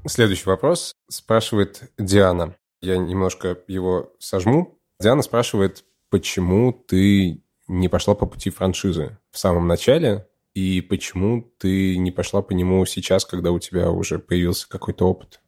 Следующий 0.06 0.50
вопрос 0.50 0.92
спрашивает 1.10 1.94
Диана. 1.98 2.56
Я 2.82 2.98
немножко 2.98 3.58
его 3.70 4.12
сожму. 4.20 4.82
Диана 5.00 5.22
спрашивает, 5.22 5.86
почему 6.10 6.74
ты 6.74 7.42
не 7.68 7.90
пошла 7.90 8.16
по 8.16 8.26
пути 8.26 8.50
франшизы 8.50 9.18
в 9.32 9.38
самом 9.38 9.68
начале, 9.68 10.28
и 10.54 10.82
почему 10.82 11.52
ты 11.60 11.98
не 11.98 12.12
пошла 12.12 12.42
по 12.42 12.54
нему 12.54 12.86
сейчас, 12.86 13.26
когда 13.26 13.52
у 13.52 13.60
тебя 13.60 13.92
уже 13.92 14.20
появился 14.20 14.68
какой-то 14.68 15.08
опыт? 15.08 15.42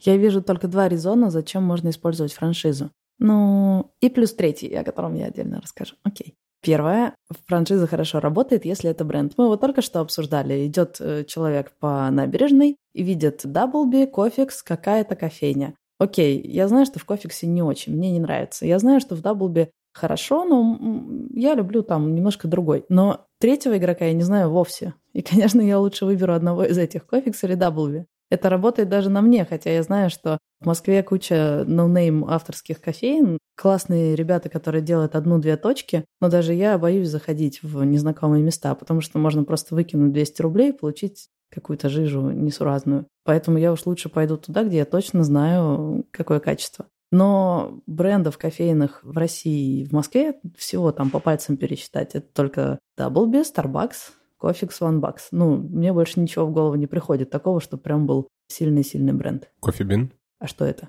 Я 0.00 0.16
вижу 0.16 0.42
только 0.42 0.68
два 0.68 0.88
резона, 0.88 1.30
зачем 1.30 1.62
можно 1.62 1.88
использовать 1.88 2.32
франшизу. 2.32 2.90
Ну, 3.18 3.92
и 4.00 4.10
плюс 4.10 4.32
третий, 4.34 4.72
о 4.74 4.84
котором 4.84 5.14
я 5.14 5.26
отдельно 5.26 5.60
расскажу. 5.60 5.96
Окей. 6.02 6.34
Первое, 6.60 7.14
франшиза 7.46 7.86
хорошо 7.86 8.20
работает, 8.20 8.64
если 8.64 8.90
это 8.90 9.04
бренд. 9.04 9.34
Мы 9.36 9.44
его 9.44 9.56
только 9.56 9.80
что 9.80 10.00
обсуждали. 10.00 10.66
Идет 10.66 10.96
э, 11.00 11.24
человек 11.24 11.72
по 11.78 12.10
набережной 12.10 12.76
и 12.94 13.02
видит 13.02 13.42
Даблби, 13.44 14.06
Кофикс, 14.06 14.62
какая-то 14.62 15.14
кофейня. 15.14 15.74
Окей, 15.98 16.40
я 16.44 16.68
знаю, 16.68 16.86
что 16.86 16.98
в 16.98 17.04
Кофиксе 17.04 17.46
не 17.46 17.62
очень, 17.62 17.96
мне 17.96 18.10
не 18.10 18.20
нравится. 18.20 18.66
Я 18.66 18.78
знаю, 18.78 19.00
что 19.00 19.14
в 19.14 19.20
Даблби 19.20 19.70
хорошо, 19.98 20.44
но 20.44 20.78
я 21.34 21.54
люблю 21.54 21.82
там 21.82 22.14
немножко 22.14 22.48
другой. 22.48 22.84
Но 22.88 23.26
третьего 23.38 23.76
игрока 23.76 24.06
я 24.06 24.12
не 24.12 24.22
знаю 24.22 24.50
вовсе. 24.50 24.94
И, 25.12 25.22
конечно, 25.30 25.60
я 25.60 25.78
лучше 25.78 26.06
выберу 26.06 26.34
одного 26.34 26.64
из 26.64 26.78
этих, 26.78 27.06
Кофикс 27.06 27.44
или 27.44 27.56
W. 27.56 28.04
Это 28.30 28.50
работает 28.50 28.88
даже 28.88 29.08
на 29.08 29.22
мне, 29.22 29.44
хотя 29.44 29.70
я 29.70 29.82
знаю, 29.82 30.10
что 30.10 30.38
в 30.60 30.66
Москве 30.66 31.02
куча 31.02 31.64
no 31.66 31.85
name 31.85 32.24
авторских 32.26 32.80
кофеен, 32.80 33.38
классные 33.56 34.14
ребята, 34.16 34.50
которые 34.50 34.82
делают 34.82 35.14
одну-две 35.14 35.56
точки, 35.56 36.04
но 36.20 36.28
даже 36.28 36.52
я 36.52 36.76
боюсь 36.78 37.08
заходить 37.08 37.62
в 37.62 37.82
незнакомые 37.84 38.42
места, 38.42 38.74
потому 38.74 39.00
что 39.00 39.18
можно 39.18 39.44
просто 39.44 39.74
выкинуть 39.74 40.12
200 40.12 40.42
рублей 40.42 40.70
и 40.70 40.76
получить 40.76 41.28
какую-то 41.50 41.88
жижу 41.88 42.30
несуразную. 42.30 43.06
Поэтому 43.24 43.56
я 43.56 43.72
уж 43.72 43.86
лучше 43.86 44.10
пойду 44.10 44.36
туда, 44.36 44.64
где 44.64 44.78
я 44.78 44.84
точно 44.84 45.24
знаю, 45.24 46.04
какое 46.10 46.40
качество. 46.40 46.86
Но 47.10 47.80
брендов 47.86 48.36
кофейных 48.38 49.02
в 49.02 49.16
России 49.16 49.80
и 49.80 49.84
в 49.84 49.92
Москве 49.92 50.38
всего 50.56 50.92
там 50.92 51.10
по 51.10 51.20
пальцам 51.20 51.56
пересчитать. 51.56 52.14
Это 52.14 52.26
только 52.32 52.78
Даблби, 52.96 53.38
Starbucks, 53.38 54.12
Кофикс 54.36 54.80
One 54.80 55.00
Bucks. 55.00 55.28
Ну, 55.30 55.56
мне 55.56 55.92
больше 55.92 56.20
ничего 56.20 56.46
в 56.46 56.52
голову 56.52 56.74
не 56.74 56.86
приходит 56.86 57.30
такого, 57.30 57.60
что 57.60 57.76
прям 57.76 58.06
был 58.06 58.28
сильный-сильный 58.48 59.12
бренд. 59.12 59.50
Кофебин? 59.60 60.12
А 60.38 60.46
что 60.46 60.64
это? 60.64 60.88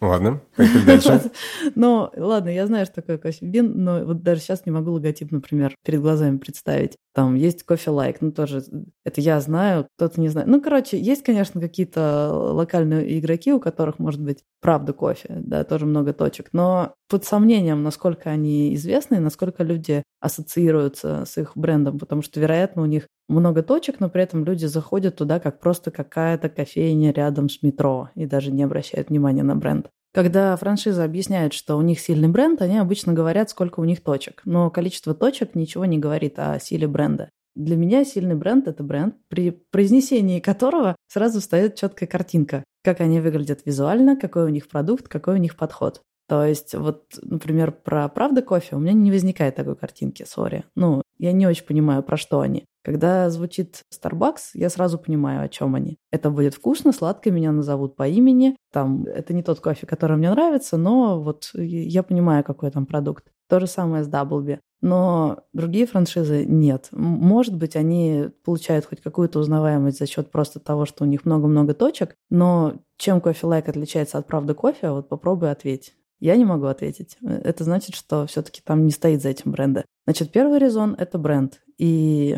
Ладно, 0.00 0.40
поехали 0.56 0.84
дальше. 0.84 1.30
Ну, 1.74 2.10
ладно, 2.16 2.48
я 2.48 2.66
знаю, 2.66 2.86
что 2.86 2.96
такое 2.96 3.18
кофебин, 3.18 3.84
но 3.84 4.02
вот 4.04 4.22
даже 4.22 4.40
сейчас 4.40 4.64
не 4.64 4.72
могу 4.72 4.92
логотип, 4.92 5.30
например, 5.30 5.74
перед 5.84 6.00
глазами 6.00 6.38
представить. 6.38 6.96
Там 7.12 7.34
есть 7.34 7.64
кофе 7.64 7.90
лайк, 7.90 8.18
ну 8.20 8.32
тоже 8.32 8.62
это 9.04 9.20
я 9.20 9.40
знаю, 9.40 9.86
кто-то 9.96 10.20
не 10.20 10.28
знает. 10.28 10.48
Ну, 10.48 10.62
короче, 10.62 10.98
есть, 10.98 11.22
конечно, 11.22 11.60
какие-то 11.60 12.30
локальные 12.32 13.18
игроки, 13.18 13.52
у 13.52 13.60
которых, 13.60 13.98
может 13.98 14.22
быть, 14.22 14.42
правда 14.62 14.94
кофе, 14.94 15.28
да, 15.28 15.64
тоже 15.64 15.84
много 15.84 16.14
точек, 16.14 16.48
но 16.52 16.94
под 17.08 17.24
сомнением, 17.24 17.82
насколько 17.82 18.30
они 18.30 18.74
известны, 18.76 19.20
насколько 19.20 19.64
люди 19.64 20.02
ассоциируются 20.20 21.24
с 21.26 21.36
их 21.36 21.52
брендом, 21.56 21.98
потому 21.98 22.22
что, 22.22 22.40
вероятно, 22.40 22.82
у 22.82 22.86
них 22.86 23.06
много 23.30 23.62
точек, 23.62 24.00
но 24.00 24.08
при 24.08 24.22
этом 24.22 24.44
люди 24.44 24.66
заходят 24.66 25.16
туда 25.16 25.40
как 25.40 25.60
просто 25.60 25.90
какая-то 25.90 26.48
кофейня 26.48 27.12
рядом 27.12 27.48
с 27.48 27.62
метро 27.62 28.10
и 28.14 28.26
даже 28.26 28.50
не 28.50 28.62
обращают 28.62 29.08
внимания 29.08 29.42
на 29.42 29.56
бренд. 29.56 29.88
Когда 30.12 30.56
франшиза 30.56 31.04
объясняет, 31.04 31.52
что 31.52 31.76
у 31.76 31.82
них 31.82 32.00
сильный 32.00 32.28
бренд, 32.28 32.60
они 32.62 32.78
обычно 32.78 33.12
говорят, 33.12 33.50
сколько 33.50 33.78
у 33.78 33.84
них 33.84 34.02
точек. 34.02 34.42
Но 34.44 34.68
количество 34.70 35.14
точек 35.14 35.54
ничего 35.54 35.84
не 35.84 35.98
говорит 35.98 36.38
о 36.38 36.58
силе 36.58 36.88
бренда. 36.88 37.30
Для 37.54 37.76
меня 37.76 38.04
сильный 38.04 38.34
бренд– 38.34 38.66
это 38.68 38.82
бренд, 38.82 39.14
при 39.28 39.50
произнесении 39.50 40.40
которого 40.40 40.96
сразу 41.08 41.40
встает 41.40 41.76
четкая 41.76 42.08
картинка, 42.08 42.64
как 42.82 43.00
они 43.00 43.20
выглядят 43.20 43.60
визуально, 43.64 44.16
какой 44.16 44.44
у 44.44 44.48
них 44.48 44.68
продукт, 44.68 45.08
какой 45.08 45.34
у 45.34 45.38
них 45.38 45.56
подход. 45.56 46.02
То 46.28 46.44
есть 46.44 46.74
вот, 46.74 47.06
например, 47.22 47.72
про 47.72 48.08
«Правда 48.08 48.40
кофе» 48.40 48.76
у 48.76 48.78
меня 48.78 48.92
не 48.92 49.10
возникает 49.10 49.56
такой 49.56 49.74
картинки, 49.74 50.24
сори. 50.24 50.64
Ну, 50.76 51.02
я 51.18 51.32
не 51.32 51.46
очень 51.46 51.66
понимаю, 51.66 52.04
про 52.04 52.16
что 52.16 52.40
они. 52.40 52.66
Когда 52.82 53.28
звучит 53.30 53.82
Starbucks, 53.94 54.50
я 54.54 54.70
сразу 54.70 54.98
понимаю, 54.98 55.44
о 55.44 55.48
чем 55.48 55.74
они. 55.74 55.98
Это 56.10 56.30
будет 56.30 56.54
вкусно, 56.54 56.92
сладко, 56.92 57.30
меня 57.30 57.52
назовут 57.52 57.96
по 57.96 58.08
имени. 58.08 58.56
Там, 58.72 59.04
это 59.04 59.34
не 59.34 59.42
тот 59.42 59.60
кофе, 59.60 59.86
который 59.86 60.16
мне 60.16 60.30
нравится, 60.30 60.76
но 60.76 61.20
вот 61.22 61.50
я 61.54 62.02
понимаю, 62.02 62.44
какой 62.44 62.70
там 62.70 62.86
продукт. 62.86 63.24
То 63.48 63.60
же 63.60 63.66
самое 63.66 64.04
с 64.04 64.06
Даблби. 64.06 64.60
Но 64.80 65.40
другие 65.52 65.86
франшизы 65.86 66.46
нет. 66.46 66.88
Может 66.92 67.54
быть, 67.56 67.76
они 67.76 68.28
получают 68.44 68.86
хоть 68.86 69.02
какую-то 69.02 69.38
узнаваемость 69.40 69.98
за 69.98 70.06
счет 70.06 70.30
просто 70.30 70.58
того, 70.58 70.86
что 70.86 71.04
у 71.04 71.06
них 71.06 71.26
много-много 71.26 71.74
точек, 71.74 72.14
но 72.30 72.76
чем 72.96 73.20
кофе 73.20 73.46
лайк 73.46 73.68
отличается 73.68 74.16
от 74.16 74.26
правды 74.26 74.54
кофе, 74.54 74.90
вот 74.90 75.08
попробуй 75.08 75.50
ответь. 75.50 75.94
Я 76.18 76.36
не 76.36 76.44
могу 76.44 76.66
ответить. 76.66 77.16
Это 77.22 77.64
значит, 77.64 77.94
что 77.94 78.26
все-таки 78.26 78.60
там 78.64 78.84
не 78.84 78.90
стоит 78.90 79.22
за 79.22 79.30
этим 79.30 79.52
бренда. 79.52 79.84
Значит, 80.06 80.32
первый 80.32 80.58
резон– 80.58 80.94
это 80.98 81.18
бренд. 81.18 81.60
И 81.78 82.36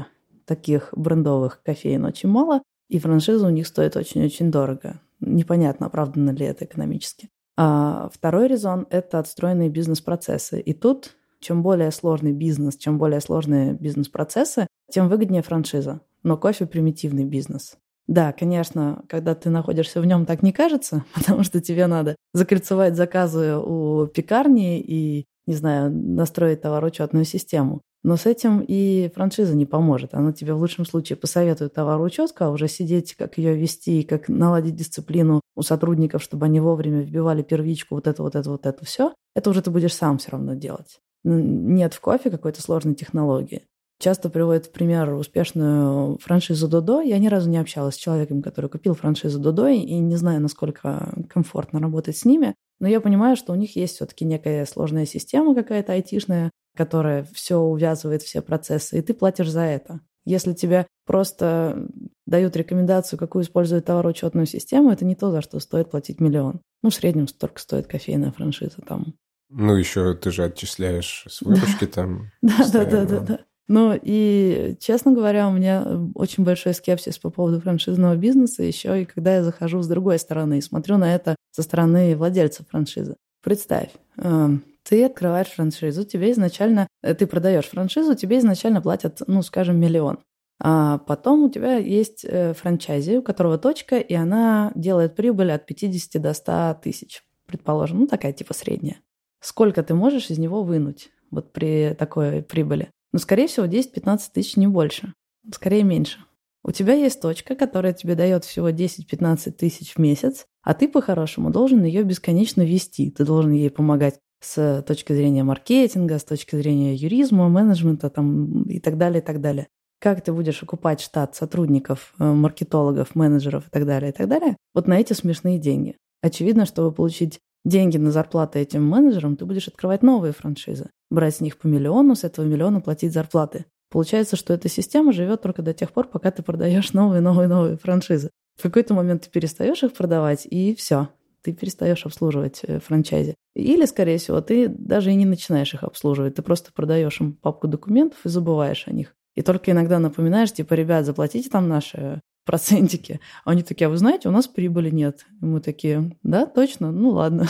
таких 0.54 0.90
брендовых 0.92 1.62
кофеин 1.62 2.04
очень 2.04 2.28
мало, 2.28 2.62
и 2.88 2.98
франшиза 2.98 3.46
у 3.46 3.50
них 3.50 3.66
стоит 3.66 3.96
очень-очень 3.96 4.50
дорого. 4.50 5.00
Непонятно, 5.20 5.86
оправдано 5.86 6.30
ли 6.30 6.44
это 6.44 6.66
экономически. 6.66 7.30
А 7.56 8.10
второй 8.12 8.48
резон– 8.48 8.86
это 8.90 9.18
отстроенные 9.18 9.70
бизнес-процессы. 9.70 10.60
И 10.60 10.74
тут, 10.74 11.16
чем 11.40 11.62
более 11.62 11.90
сложный 11.90 12.32
бизнес, 12.32 12.76
чем 12.76 12.98
более 12.98 13.20
сложные 13.20 13.72
бизнес-процессы, 13.72 14.66
тем 14.90 15.08
выгоднее 15.08 15.42
франшиза. 15.42 16.00
Но 16.22 16.36
кофе– 16.36 16.66
примитивный 16.72 17.24
бизнес. 17.24 17.78
Да, 18.06 18.32
конечно, 18.32 19.04
когда 19.08 19.34
ты 19.34 19.48
находишься 19.48 20.02
в 20.02 20.06
нем, 20.06 20.26
так 20.26 20.42
не 20.42 20.52
кажется, 20.52 21.04
потому 21.14 21.44
что 21.44 21.62
тебе 21.62 21.86
надо 21.86 22.16
закольцевать 22.34 22.94
заказы 22.94 23.56
у 23.56 24.06
пекарни 24.06 24.80
и, 24.80 25.24
не 25.46 25.54
знаю, 25.54 25.90
настроить 25.90 26.60
товароучетную 26.60 27.24
систему. 27.24 27.80
Но 28.02 28.16
с 28.16 28.26
этим 28.26 28.64
и 28.66 29.10
франшиза 29.14 29.54
не 29.54 29.66
поможет. 29.66 30.14
Она 30.14 30.32
тебе 30.32 30.54
в 30.54 30.58
лучшем 30.58 30.84
случае 30.84 31.16
посоветует 31.16 31.74
товароучетку, 31.74 32.44
а 32.44 32.50
уже 32.50 32.66
сидеть, 32.66 33.14
как 33.14 33.38
ее 33.38 33.54
вести, 33.54 34.02
как 34.02 34.28
наладить 34.28 34.74
дисциплину 34.74 35.40
у 35.54 35.62
сотрудников, 35.62 36.22
чтобы 36.22 36.46
они 36.46 36.58
вовремя 36.58 37.02
вбивали 37.02 37.42
первичку, 37.42 37.94
вот 37.94 38.06
это, 38.06 38.22
вот 38.22 38.34
это, 38.34 38.50
вот 38.50 38.66
это 38.66 38.84
все, 38.84 39.14
это 39.36 39.50
уже 39.50 39.62
ты 39.62 39.70
будешь 39.70 39.94
сам 39.94 40.18
все 40.18 40.32
равно 40.32 40.54
делать. 40.54 40.98
Нет 41.24 41.94
в 41.94 42.00
кофе 42.00 42.30
какой-то 42.30 42.60
сложной 42.60 42.94
технологии 42.94 43.62
часто 44.02 44.28
приводит 44.28 44.66
в 44.66 44.72
пример 44.72 45.14
успешную 45.14 46.18
франшизу 46.18 46.68
Додо. 46.68 47.00
Я 47.00 47.18
ни 47.18 47.28
разу 47.28 47.48
не 47.48 47.56
общалась 47.56 47.94
с 47.94 47.98
человеком, 47.98 48.42
который 48.42 48.68
купил 48.68 48.94
франшизу 48.94 49.38
Додо, 49.38 49.68
и 49.68 49.98
не 49.98 50.16
знаю, 50.16 50.40
насколько 50.42 51.14
комфортно 51.28 51.78
работать 51.78 52.16
с 52.16 52.24
ними. 52.24 52.54
Но 52.80 52.88
я 52.88 53.00
понимаю, 53.00 53.36
что 53.36 53.52
у 53.52 53.56
них 53.56 53.76
есть 53.76 53.94
все-таки 53.94 54.24
некая 54.24 54.66
сложная 54.66 55.06
система 55.06 55.54
какая-то 55.54 55.92
айтишная, 55.92 56.50
которая 56.76 57.26
все 57.32 57.56
увязывает, 57.56 58.22
все 58.22 58.42
процессы, 58.42 58.98
и 58.98 59.02
ты 59.02 59.14
платишь 59.14 59.50
за 59.50 59.62
это. 59.62 60.00
Если 60.24 60.52
тебе 60.52 60.86
просто 61.04 61.88
дают 62.26 62.56
рекомендацию, 62.56 63.18
какую 63.18 63.42
использовать 63.42 63.84
товароучетную 63.84 64.46
систему, 64.46 64.90
это 64.90 65.04
не 65.04 65.16
то, 65.16 65.30
за 65.30 65.42
что 65.42 65.58
стоит 65.58 65.90
платить 65.90 66.20
миллион. 66.20 66.60
Ну, 66.82 66.90
в 66.90 66.94
среднем 66.94 67.28
столько 67.28 67.60
стоит 67.60 67.86
кофейная 67.86 68.30
франшиза 68.30 68.80
там. 68.86 69.14
Ну, 69.50 69.76
еще 69.76 70.14
ты 70.14 70.30
же 70.30 70.44
отчисляешь 70.44 71.26
с 71.28 71.42
выручки 71.42 71.86
там. 71.86 72.30
Да, 72.42 72.64
да, 72.72 72.84
да, 72.84 73.04
да, 73.04 73.20
да. 73.20 73.38
Ну 73.68 73.98
и, 74.00 74.76
честно 74.80 75.12
говоря, 75.12 75.48
у 75.48 75.52
меня 75.52 75.86
очень 76.14 76.44
большой 76.44 76.74
скепсис 76.74 77.18
по 77.18 77.30
поводу 77.30 77.60
франшизного 77.60 78.16
бизнеса 78.16 78.62
еще 78.62 79.02
и 79.02 79.04
когда 79.04 79.36
я 79.36 79.44
захожу 79.44 79.82
с 79.82 79.88
другой 79.88 80.18
стороны 80.18 80.58
и 80.58 80.62
смотрю 80.62 80.98
на 80.98 81.14
это 81.14 81.36
со 81.52 81.62
стороны 81.62 82.16
владельца 82.16 82.64
франшизы. 82.68 83.16
Представь, 83.42 83.90
э, 84.18 84.48
ты 84.88 85.04
открываешь 85.04 85.48
франшизу, 85.48 86.04
тебе 86.04 86.32
изначально, 86.32 86.88
э, 87.02 87.14
ты 87.14 87.26
продаешь 87.26 87.68
франшизу, 87.68 88.14
тебе 88.14 88.38
изначально 88.38 88.80
платят, 88.80 89.22
ну, 89.26 89.42
скажем, 89.42 89.78
миллион. 89.78 90.18
А 90.60 90.98
потом 90.98 91.44
у 91.44 91.50
тебя 91.50 91.76
есть 91.76 92.24
э, 92.24 92.54
франчайзи, 92.54 93.16
у 93.16 93.22
которого 93.22 93.58
точка, 93.58 93.98
и 93.98 94.14
она 94.14 94.72
делает 94.74 95.16
прибыль 95.16 95.52
от 95.52 95.66
50 95.66 96.22
до 96.22 96.34
100 96.34 96.78
тысяч, 96.82 97.22
предположим, 97.46 98.00
ну, 98.00 98.06
такая 98.06 98.32
типа 98.32 98.54
средняя. 98.54 99.00
Сколько 99.40 99.82
ты 99.82 99.94
можешь 99.94 100.30
из 100.30 100.38
него 100.38 100.62
вынуть 100.62 101.10
вот 101.30 101.52
при 101.52 101.96
такой 101.98 102.42
прибыли? 102.42 102.90
Но, 103.12 103.18
скорее 103.18 103.48
всего, 103.48 103.66
10-15 103.66 104.20
тысяч 104.32 104.56
не 104.56 104.68
больше. 104.68 105.14
Скорее 105.52 105.82
меньше. 105.82 106.18
У 106.64 106.70
тебя 106.70 106.94
есть 106.94 107.20
точка, 107.20 107.56
которая 107.56 107.92
тебе 107.92 108.14
дает 108.14 108.44
всего 108.44 108.70
10-15 108.70 109.50
тысяч 109.52 109.94
в 109.94 109.98
месяц, 109.98 110.46
а 110.62 110.74
ты 110.74 110.86
по-хорошему 110.86 111.50
должен 111.50 111.82
ее 111.82 112.04
бесконечно 112.04 112.62
вести. 112.62 113.10
Ты 113.10 113.24
должен 113.24 113.52
ей 113.52 113.68
помогать 113.68 114.20
с 114.42 114.82
точки 114.86 115.12
зрения 115.12 115.44
маркетинга, 115.44 116.18
с 116.18 116.24
точки 116.24 116.56
зрения 116.56 116.94
юризма, 116.94 117.48
менеджмента 117.48 118.10
там, 118.10 118.64
и 118.64 118.80
так 118.80 118.98
далее, 118.98 119.22
и 119.22 119.24
так 119.24 119.40
далее. 119.40 119.68
Как 120.00 120.22
ты 120.22 120.32
будешь 120.32 120.62
окупать 120.62 121.00
штат 121.00 121.36
сотрудников, 121.36 122.12
э, 122.18 122.24
маркетологов, 122.24 123.14
менеджеров 123.14 123.68
и 123.68 123.70
так 123.70 123.86
далее, 123.86 124.10
и 124.10 124.12
так 124.12 124.28
далее, 124.28 124.56
вот 124.74 124.88
на 124.88 125.00
эти 125.00 125.12
смешные 125.12 125.58
деньги. 125.58 125.96
Очевидно, 126.22 126.66
чтобы 126.66 126.92
получить 126.92 127.38
деньги 127.64 127.96
на 127.98 128.10
зарплаты 128.10 128.58
этим 128.58 128.84
менеджерам, 128.84 129.36
ты 129.36 129.44
будешь 129.44 129.68
открывать 129.68 130.02
новые 130.02 130.32
франшизы 130.32 130.90
брать 131.12 131.36
с 131.36 131.40
них 131.40 131.58
по 131.58 131.66
миллиону, 131.66 132.16
с 132.16 132.24
этого 132.24 132.44
миллиона 132.44 132.80
платить 132.80 133.12
зарплаты. 133.12 133.66
Получается, 133.90 134.36
что 134.36 134.54
эта 134.54 134.68
система 134.68 135.12
живет 135.12 135.42
только 135.42 135.62
до 135.62 135.74
тех 135.74 135.92
пор, 135.92 136.08
пока 136.08 136.30
ты 136.30 136.42
продаешь 136.42 136.92
новые, 136.94 137.20
новые, 137.20 137.48
новые 137.48 137.76
франшизы. 137.76 138.30
В 138.58 138.62
какой-то 138.62 138.94
момент 138.94 139.22
ты 139.22 139.30
перестаешь 139.30 139.82
их 139.82 139.92
продавать, 139.92 140.46
и 140.50 140.74
все, 140.74 141.08
ты 141.42 141.52
перестаешь 141.52 142.06
обслуживать 142.06 142.60
э, 142.62 142.80
франчайзи. 142.80 143.34
Или, 143.54 143.84
скорее 143.84 144.18
всего, 144.18 144.40
ты 144.40 144.68
даже 144.68 145.12
и 145.12 145.14
не 145.14 145.24
начинаешь 145.24 145.74
их 145.74 145.82
обслуживать, 145.82 146.36
ты 146.36 146.42
просто 146.42 146.72
продаешь 146.72 147.20
им 147.20 147.34
папку 147.34 147.68
документов 147.68 148.18
и 148.24 148.28
забываешь 148.28 148.84
о 148.86 148.92
них. 148.92 149.14
И 149.34 149.42
только 149.42 149.70
иногда 149.70 149.98
напоминаешь, 149.98 150.52
типа, 150.52 150.74
ребят, 150.74 151.04
заплатите 151.04 151.48
там 151.48 151.68
наши 151.68 152.20
процентики. 152.44 153.20
А 153.44 153.52
они 153.52 153.62
такие, 153.62 153.86
а 153.86 153.90
вы 153.90 153.96
знаете, 153.96 154.28
у 154.28 154.32
нас 154.32 154.46
прибыли 154.46 154.90
нет. 154.90 155.26
И 155.40 155.44
мы 155.44 155.60
такие, 155.60 156.16
да, 156.22 156.46
точно, 156.46 156.92
ну 156.92 157.10
ладно. 157.10 157.46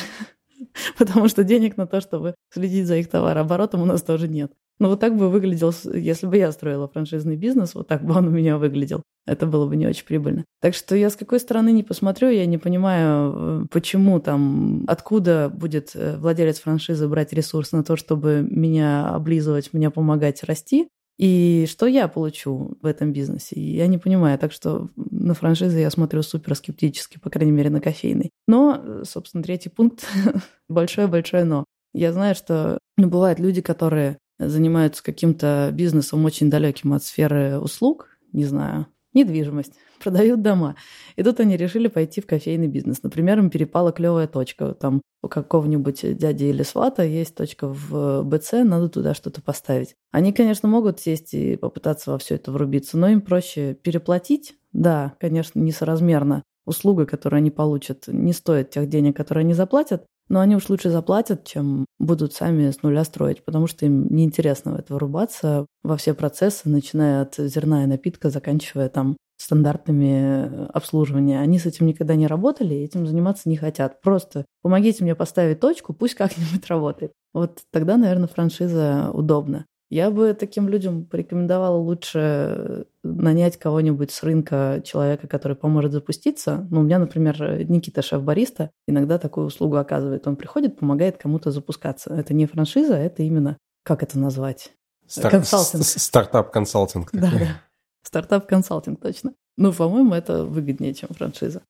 потому 0.99 1.29
что 1.29 1.45
денег 1.45 1.77
на 1.77 1.87
то, 1.87 2.01
чтобы 2.01 2.35
следить 2.51 2.87
за 2.87 2.97
их 2.97 3.09
товарооборотом, 3.09 3.83
у 3.83 3.87
нас 3.87 4.03
тоже 4.03 4.29
нет. 4.29 4.53
Но 4.79 4.89
вот 4.89 5.01
так 5.01 5.17
бы 5.17 5.29
выглядел, 5.31 5.73
если 5.95 6.27
бы 6.27 6.37
я 6.37 6.51
строила 6.53 6.89
франшизный 6.89 7.37
бизнес, 7.37 7.75
вот 7.75 7.89
так 7.89 8.05
бы 8.05 8.15
он 8.15 8.29
у 8.29 8.31
меня 8.31 8.59
выглядел. 8.59 9.03
Это 9.27 9.47
было 9.47 9.67
бы 9.67 9.77
не 9.77 9.87
очень 9.87 10.05
прибыльно. 10.05 10.45
Так 10.61 10.75
что 10.75 10.97
я 10.97 11.09
с 11.09 11.17
какой 11.17 11.39
стороны 11.39 11.71
не 11.71 11.85
посмотрю, 11.85 12.31
я 12.31 12.45
не 12.47 12.59
понимаю, 12.59 13.35
э, 13.35 13.67
почему 13.71 14.19
там, 14.19 14.85
откуда 14.89 15.49
будет 15.49 15.93
э, 15.95 16.17
владелец 16.17 16.59
франшизы 16.59 17.07
брать 17.07 17.33
ресурс 17.33 17.71
на 17.71 17.85
то, 17.85 17.97
чтобы 17.97 18.45
меня 18.49 19.09
облизывать, 19.09 19.73
мне 19.73 19.91
помогать 19.91 20.43
расти, 20.43 20.89
и 21.19 21.67
что 21.69 21.87
я 21.87 22.09
получу 22.09 22.77
в 22.83 22.87
этом 22.87 23.13
бизнесе? 23.13 23.61
Я 23.61 23.87
не 23.87 23.99
понимаю. 23.99 24.39
Так 24.39 24.51
что 24.51 24.89
на 24.97 25.35
франшизы 25.35 25.79
я 25.79 25.91
смотрю 25.91 26.23
супер 26.23 26.57
скептически, 26.57 27.19
по 27.19 27.31
крайней 27.31 27.53
мере, 27.53 27.71
на 27.71 27.81
кофейный. 27.81 28.31
Но, 28.49 29.05
собственно, 29.05 29.45
третий 29.45 29.69
пункт– 29.69 30.05
большое-большое 30.69 31.45
но. 31.45 31.65
Я 31.95 32.13
знаю, 32.13 32.35
что 32.35 32.79
ну, 32.97 33.09
бывают 33.09 33.39
люди, 33.39 33.61
которые 33.61 34.19
занимаются 34.49 35.03
каким-то 35.03 35.71
бизнесом 35.73 36.25
очень 36.25 36.51
далеким 36.51 36.93
от 36.93 37.03
сферы 37.03 37.59
услуг, 37.59 38.09
не 38.33 38.45
знаю, 38.45 38.87
недвижимость, 39.15 39.75
продают 40.03 40.43
дома. 40.43 40.77
И 41.17 41.23
тут 41.23 41.41
они 41.41 41.57
решили 41.57 41.89
пойти 41.89 42.21
в 42.21 42.27
кофейный 42.27 42.69
бизнес. 42.69 43.03
Например, 43.03 43.39
им 43.39 43.51
перепала 43.51 43.93
клевая 43.93 44.27
точка. 44.27 44.75
Там 44.75 45.03
у 45.23 45.29
какого-нибудь 45.29 46.17
дяди 46.17 46.45
или 46.45 46.63
свата 46.63 47.05
есть 47.05 47.35
точка 47.35 47.69
в 47.69 48.23
БЦ, 48.25 48.53
надо 48.65 48.89
туда 48.89 49.15
что-то 49.15 49.41
поставить. 49.41 49.95
Они, 50.11 50.33
конечно, 50.33 50.69
могут 50.69 51.01
сесть 51.01 51.35
и 51.35 51.57
попытаться 51.57 52.11
во 52.11 52.19
все 52.19 52.35
это 52.35 52.51
врубиться, 52.51 52.99
но 52.99 53.09
им 53.09 53.21
проще 53.21 53.75
переплатить. 53.75 54.55
Да, 54.73 55.15
конечно, 55.21 55.61
несоразмерно. 55.61 56.43
Услуга, 56.65 57.07
которую 57.07 57.39
они 57.39 57.51
получат, 57.51 58.05
не 58.07 58.33
стоит 58.33 58.71
тех 58.71 58.89
денег, 58.89 59.17
которые 59.17 59.43
они 59.43 59.53
заплатят, 59.53 60.05
но 60.33 60.41
они 60.41 60.57
уж 60.57 60.71
лучше 60.71 60.89
заплатят, 60.89 61.45
чем 61.45 61.85
будут 61.99 62.33
сами 62.33 62.71
с 62.71 62.83
нуля 62.83 63.05
строить, 63.05 63.45
потому 63.45 63.67
что 63.67 63.85
им 63.85 64.07
неинтересно 64.09 64.73
в 64.73 64.77
это 64.77 64.95
вырубаться 64.95 65.67
во 65.85 65.99
все 65.99 66.15
процессы, 66.15 66.71
начиная 66.71 67.21
от 67.21 67.35
зерна 67.37 67.85
и 67.85 67.87
напитка, 67.87 68.31
заканчивая 68.31 68.89
там 68.89 69.19
стандартными 69.37 70.69
обслуживания. 70.73 71.39
Они 71.39 71.59
с 71.59 71.67
этим 71.67 71.85
никогда 71.87 72.15
не 72.15 72.27
работали, 72.27 72.75
и 72.75 72.85
этим 72.85 73.07
заниматься 73.07 73.47
не 73.51 73.59
хотят. 73.59 74.01
Просто 74.01 74.47
помогите 74.63 75.05
мне 75.05 75.15
поставить 75.15 75.61
точку, 75.61 75.93
пусть 75.93 76.15
как-нибудь 76.15 76.67
работает. 76.69 77.13
Вот 77.35 77.61
тогда, 77.71 77.99
наверное, 77.99 78.27
франшиза 78.27 79.11
удобна. 79.13 79.67
Я 79.93 80.11
бы 80.11 80.33
таким 80.33 80.71
людям 80.71 81.05
порекомендовала 81.05 81.77
лучше 81.77 82.87
нанять 83.03 83.59
кого-нибудь 83.59 84.11
с 84.11 84.23
рынка, 84.23 84.81
человека, 84.83 85.29
который 85.29 85.55
поможет 85.55 85.93
запуститься. 85.93 86.67
Ну, 86.71 86.81
у 86.81 86.83
меня, 86.83 86.99
например, 86.99 87.63
Никита, 87.69 88.01
шеф-бариста, 88.01 88.71
иногда 88.87 89.19
такую 89.19 89.49
услугу 89.49 89.77
оказывает. 89.77 90.27
Он 90.27 90.37
приходит, 90.37 90.79
помогает 90.79 91.19
кому-то 91.19 91.51
запускаться. 91.51 92.09
Это 92.15 92.33
не 92.33 92.47
франшиза, 92.47 92.95
это 92.95 93.23
именно, 93.23 93.59
как 93.83 94.03
это 94.03 94.19
назвать? 94.19 94.73
Стар... 95.07 95.31
Консалтинг. 95.31 95.85
Стартап-консалтинг. 95.85 97.11
Да, 97.13 97.31
да. 97.31 97.61
Стартап-консалтинг, 98.03 98.99
точно. 98.99 99.35
Ну, 99.59 99.75
по-моему, 99.75 100.15
это 100.15 100.47
выгоднее, 100.47 100.95
чем 100.95 101.11
франшиза. 101.11 101.61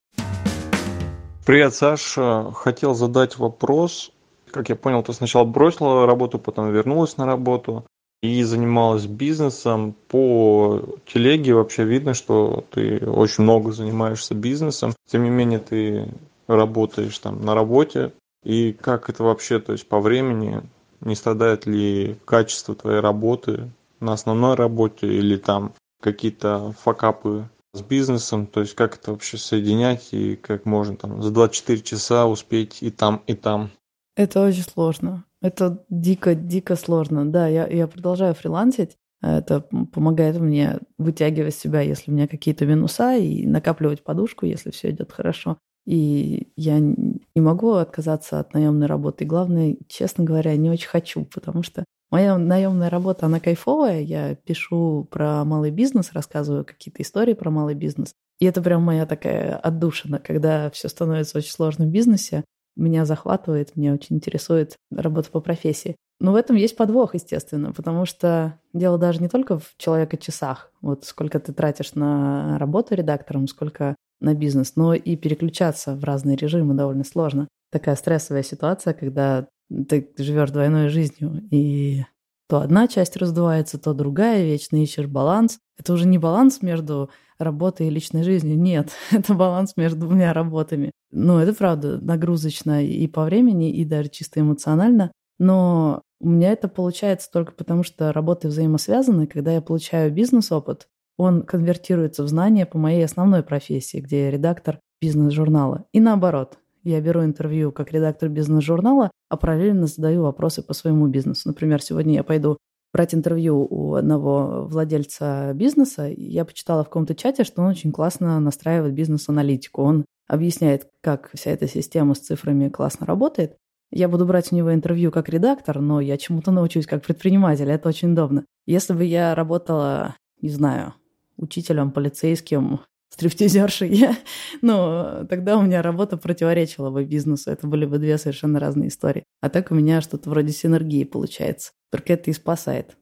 Привет, 1.45 1.75
Саша. 1.75 2.53
Хотел 2.53 2.95
задать 2.95 3.37
вопрос. 3.37 4.13
Как 4.49 4.69
я 4.69 4.77
понял, 4.77 5.03
ты 5.03 5.11
сначала 5.11 5.43
бросила 5.43 6.05
работу, 6.05 6.39
потом 6.39 6.71
вернулась 6.71 7.17
на 7.17 7.25
работу 7.25 7.85
и 8.23 8.41
занималась 8.43 9.05
бизнесом. 9.05 9.93
По 10.07 10.81
телеге 11.05 11.55
вообще 11.55 11.83
видно, 11.83 12.13
что 12.13 12.63
ты 12.71 13.05
очень 13.05 13.43
много 13.43 13.73
занимаешься 13.73 14.33
бизнесом. 14.33 14.93
Тем 15.11 15.25
не 15.25 15.29
менее, 15.29 15.59
ты 15.59 16.07
работаешь 16.47 17.19
там 17.19 17.43
на 17.43 17.53
работе. 17.53 18.13
И 18.45 18.71
как 18.71 19.09
это 19.09 19.25
вообще, 19.25 19.59
то 19.59 19.73
есть 19.73 19.89
по 19.89 19.99
времени, 19.99 20.61
не 21.01 21.15
страдает 21.15 21.65
ли 21.65 22.15
качество 22.23 22.73
твоей 22.75 23.01
работы 23.01 23.69
на 23.99 24.13
основной 24.13 24.55
работе 24.55 25.05
или 25.07 25.35
там 25.35 25.73
какие-то 26.01 26.73
факапы 26.79 27.49
с 27.73 27.81
бизнесом, 27.81 28.47
то 28.47 28.61
есть 28.61 28.73
как 28.73 28.95
это 28.95 29.11
вообще 29.11 29.37
соединять 29.37 30.09
и 30.13 30.37
как 30.37 30.65
можно 30.65 30.95
там 30.95 31.21
за 31.21 31.31
24 31.31 31.81
часа 31.81 32.25
успеть 32.27 32.77
и 32.81 32.89
там, 32.89 33.21
и 33.27 33.33
там. 33.33 33.71
Это 34.15 34.45
очень 34.45 34.63
сложно. 34.63 35.25
Это 35.41 35.83
дико-дико 35.89 36.75
сложно. 36.75 37.25
Да, 37.25 37.47
я, 37.47 37.67
я 37.67 37.87
продолжаю 37.87 38.33
фрилансить. 38.33 38.97
Это 39.21 39.61
помогает 39.61 40.37
мне 40.39 40.79
вытягивать 40.97 41.55
себя, 41.55 41.81
если 41.81 42.11
у 42.11 42.13
меня 42.13 42.27
какие-то 42.27 42.65
минуса, 42.65 43.15
и 43.15 43.47
накапливать 43.47 44.03
подушку, 44.03 44.45
если 44.45 44.69
все 44.71 44.91
идет 44.91 45.11
хорошо. 45.11 45.57
И 45.85 46.51
я 46.55 46.79
не 46.79 47.21
могу 47.35 47.73
отказаться 47.73 48.39
от 48.39 48.53
наемной 48.53 48.87
работы. 48.87 49.23
И 49.23 49.27
главное, 49.27 49.77
честно 49.87 50.23
говоря, 50.23 50.55
не 50.57 50.69
очень 50.69 50.89
хочу, 50.89 51.25
потому 51.25 51.63
что 51.63 51.85
моя 52.11 52.37
наемная 52.37 52.89
работа, 52.89 53.25
она 53.25 53.39
кайфовая. 53.39 54.01
Я 54.01 54.35
пишу 54.35 55.07
про 55.09 55.43
малый 55.45 55.71
бизнес, 55.71 56.11
рассказываю 56.13 56.65
какие-то 56.65 57.01
истории 57.01 57.33
про 57.33 57.49
малый 57.49 57.75
бизнес. 57.75 58.13
И 58.39 58.45
это 58.45 58.61
прям 58.61 58.83
моя 58.83 59.05
такая 59.05 59.55
отдушина, 59.55 60.19
когда 60.19 60.69
все 60.69 60.89
становится 60.89 61.37
очень 61.37 61.51
сложно 61.51 61.85
в 61.85 61.89
бизнесе 61.89 62.43
меня 62.75 63.05
захватывает, 63.05 63.75
меня 63.75 63.93
очень 63.93 64.17
интересует 64.17 64.75
работа 64.91 65.29
по 65.29 65.39
профессии. 65.39 65.95
Но 66.19 66.31
в 66.31 66.35
этом 66.35 66.55
есть 66.55 66.77
подвох, 66.77 67.15
естественно, 67.15 67.73
потому 67.73 68.05
что 68.05 68.59
дело 68.73 68.97
даже 68.97 69.21
не 69.21 69.27
только 69.27 69.59
в 69.59 69.73
человека-часах, 69.77 70.71
вот 70.81 71.05
сколько 71.05 71.39
ты 71.39 71.53
тратишь 71.53 71.95
на 71.95 72.57
работу 72.57 72.95
редактором, 72.95 73.47
сколько 73.47 73.95
на 74.21 74.33
бизнес, 74.33 74.75
но 74.75 74.93
и 74.93 75.15
переключаться 75.15 75.95
в 75.95 76.03
разные 76.03 76.37
режимы 76.37 76.75
довольно 76.75 77.03
сложно. 77.03 77.47
Такая 77.71 77.95
стрессовая 77.95 78.43
ситуация, 78.43 78.93
когда 78.93 79.47
ты 79.89 80.13
живешь 80.17 80.51
двойной 80.51 80.89
жизнью, 80.89 81.41
и 81.51 82.03
то 82.47 82.59
одна 82.59 82.87
часть 82.87 83.17
раздувается, 83.17 83.77
то 83.77 83.93
другая, 83.93 84.43
вечно 84.43 84.81
ищешь 84.81 85.07
баланс. 85.07 85.59
Это 85.77 85.93
уже 85.93 86.07
не 86.07 86.17
баланс 86.17 86.61
между 86.61 87.09
работой 87.39 87.87
и 87.87 87.89
личной 87.89 88.23
жизнью, 88.23 88.59
нет, 88.59 88.91
это 89.11 89.33
баланс 89.33 89.73
между 89.75 90.01
двумя 90.01 90.33
работами. 90.33 90.91
Ну, 91.11 91.39
это 91.39 91.53
правда 91.53 91.99
нагрузочно 91.99 92.83
и 92.83 93.07
по 93.07 93.23
времени, 93.23 93.71
и 93.71 93.85
даже 93.85 94.09
чисто 94.09 94.39
эмоционально, 94.39 95.11
но 95.39 96.01
у 96.19 96.29
меня 96.29 96.51
это 96.51 96.67
получается 96.67 97.29
только 97.31 97.51
потому, 97.51 97.83
что 97.83 98.13
работы 98.13 98.47
взаимосвязаны. 98.47 99.27
Когда 99.27 99.51
я 99.51 99.61
получаю 99.61 100.11
бизнес-опыт, 100.11 100.87
он 101.17 101.43
конвертируется 101.43 102.23
в 102.23 102.27
знания 102.27 102.65
по 102.65 102.77
моей 102.77 103.03
основной 103.03 103.43
профессии, 103.43 103.97
где 103.97 104.25
я 104.25 104.31
редактор 104.31 104.79
бизнес-журнала. 105.01 105.85
И 105.91 105.99
наоборот, 105.99 106.57
я 106.83 107.01
беру 107.01 107.23
интервью 107.23 107.71
как 107.71 107.91
редактор 107.91 108.29
бизнес-журнала, 108.29 109.11
а 109.29 109.37
параллельно 109.37 109.87
задаю 109.87 110.23
вопросы 110.23 110.61
по 110.61 110.73
своему 110.73 111.07
бизнесу. 111.07 111.47
Например, 111.47 111.81
сегодня 111.81 112.15
я 112.15 112.23
пойду 112.23 112.57
брать 112.93 113.15
интервью 113.15 113.65
у 113.69 113.95
одного 113.95 114.67
владельца 114.67 115.51
бизнеса. 115.53 116.07
Я 116.15 116.45
почитала 116.45 116.83
в 116.83 116.87
каком-то 116.87 117.15
чате, 117.15 117.43
что 117.43 117.61
он 117.61 117.69
очень 117.69 117.91
классно 117.91 118.39
настраивает 118.39 118.93
бизнес-аналитику. 118.93 119.81
Он 119.81 120.05
объясняет, 120.27 120.87
как 121.01 121.31
вся 121.33 121.51
эта 121.51 121.67
система 121.67 122.13
с 122.13 122.19
цифрами 122.19 122.69
классно 122.69 123.05
работает. 123.05 123.57
Я 123.91 124.07
буду 124.07 124.25
брать 124.25 124.51
у 124.51 124.55
него 124.55 124.73
интервью 124.73 125.11
как 125.11 125.29
редактор, 125.29 125.79
но 125.79 126.01
я 126.01 126.17
чему-то 126.17 126.51
научусь 126.51 126.87
как 126.87 127.03
предприниматель. 127.05 127.69
Это 127.69 127.89
очень 127.89 128.13
удобно. 128.13 128.45
Если 128.65 128.93
бы 128.93 129.03
я 129.03 129.35
работала, 129.35 130.15
не 130.41 130.49
знаю, 130.49 130.93
учителем, 131.37 131.91
полицейским, 131.91 132.81
стриптизершей, 133.13 134.07
ну, 134.61 135.25
тогда 135.29 135.57
у 135.57 135.61
меня 135.61 135.81
работа 135.81 136.17
противоречила 136.17 136.89
бы 136.89 137.05
бизнесу. 137.05 137.51
Это 137.51 137.67
были 137.67 137.85
бы 137.85 137.99
две 137.99 138.17
совершенно 138.17 138.59
разные 138.59 138.89
истории. 138.89 139.23
А 139.39 139.49
так 139.49 139.71
у 139.71 139.75
меня 139.75 140.01
что-то 140.01 140.29
вроде 140.29 140.51
синергии 140.51 141.03
получается. 141.03 141.71
Только 141.91 142.13
это 142.13 142.31
и 142.31 142.33
спасает. 142.33 142.97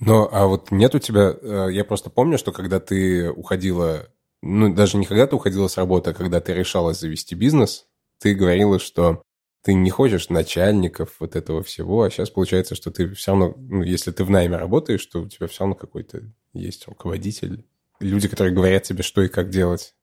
Ну, 0.00 0.26
а 0.32 0.46
вот 0.46 0.70
нет 0.70 0.94
у 0.94 0.98
тебя... 0.98 1.36
Э, 1.40 1.68
я 1.70 1.84
просто 1.84 2.08
помню, 2.08 2.38
что 2.38 2.50
когда 2.52 2.80
ты 2.80 3.30
уходила... 3.30 4.08
Ну, 4.40 4.74
даже 4.74 4.96
не 4.96 5.04
когда 5.04 5.26
ты 5.26 5.36
уходила 5.36 5.68
с 5.68 5.76
работы, 5.76 6.10
а 6.10 6.14
когда 6.14 6.40
ты 6.40 6.54
решалась 6.54 6.98
завести 6.98 7.34
бизнес, 7.34 7.86
ты 8.18 8.34
говорила, 8.34 8.78
что 8.78 9.22
ты 9.62 9.74
не 9.74 9.90
хочешь 9.90 10.30
начальников 10.30 11.16
вот 11.20 11.36
этого 11.36 11.62
всего, 11.62 12.02
а 12.02 12.10
сейчас 12.10 12.30
получается, 12.30 12.74
что 12.74 12.90
ты 12.90 13.12
все 13.14 13.30
равно, 13.30 13.54
ну, 13.56 13.82
если 13.82 14.10
ты 14.10 14.24
в 14.24 14.30
найме 14.30 14.56
работаешь, 14.56 15.04
то 15.06 15.20
у 15.20 15.28
тебя 15.28 15.46
все 15.46 15.60
равно 15.60 15.76
какой-то 15.76 16.22
есть 16.52 16.88
руководитель 16.88 17.64
люди, 18.02 18.28
которые 18.28 18.54
говорят 18.54 18.82
тебе, 18.82 19.02
что 19.02 19.22
и 19.22 19.28
как 19.28 19.48
делать. 19.48 19.94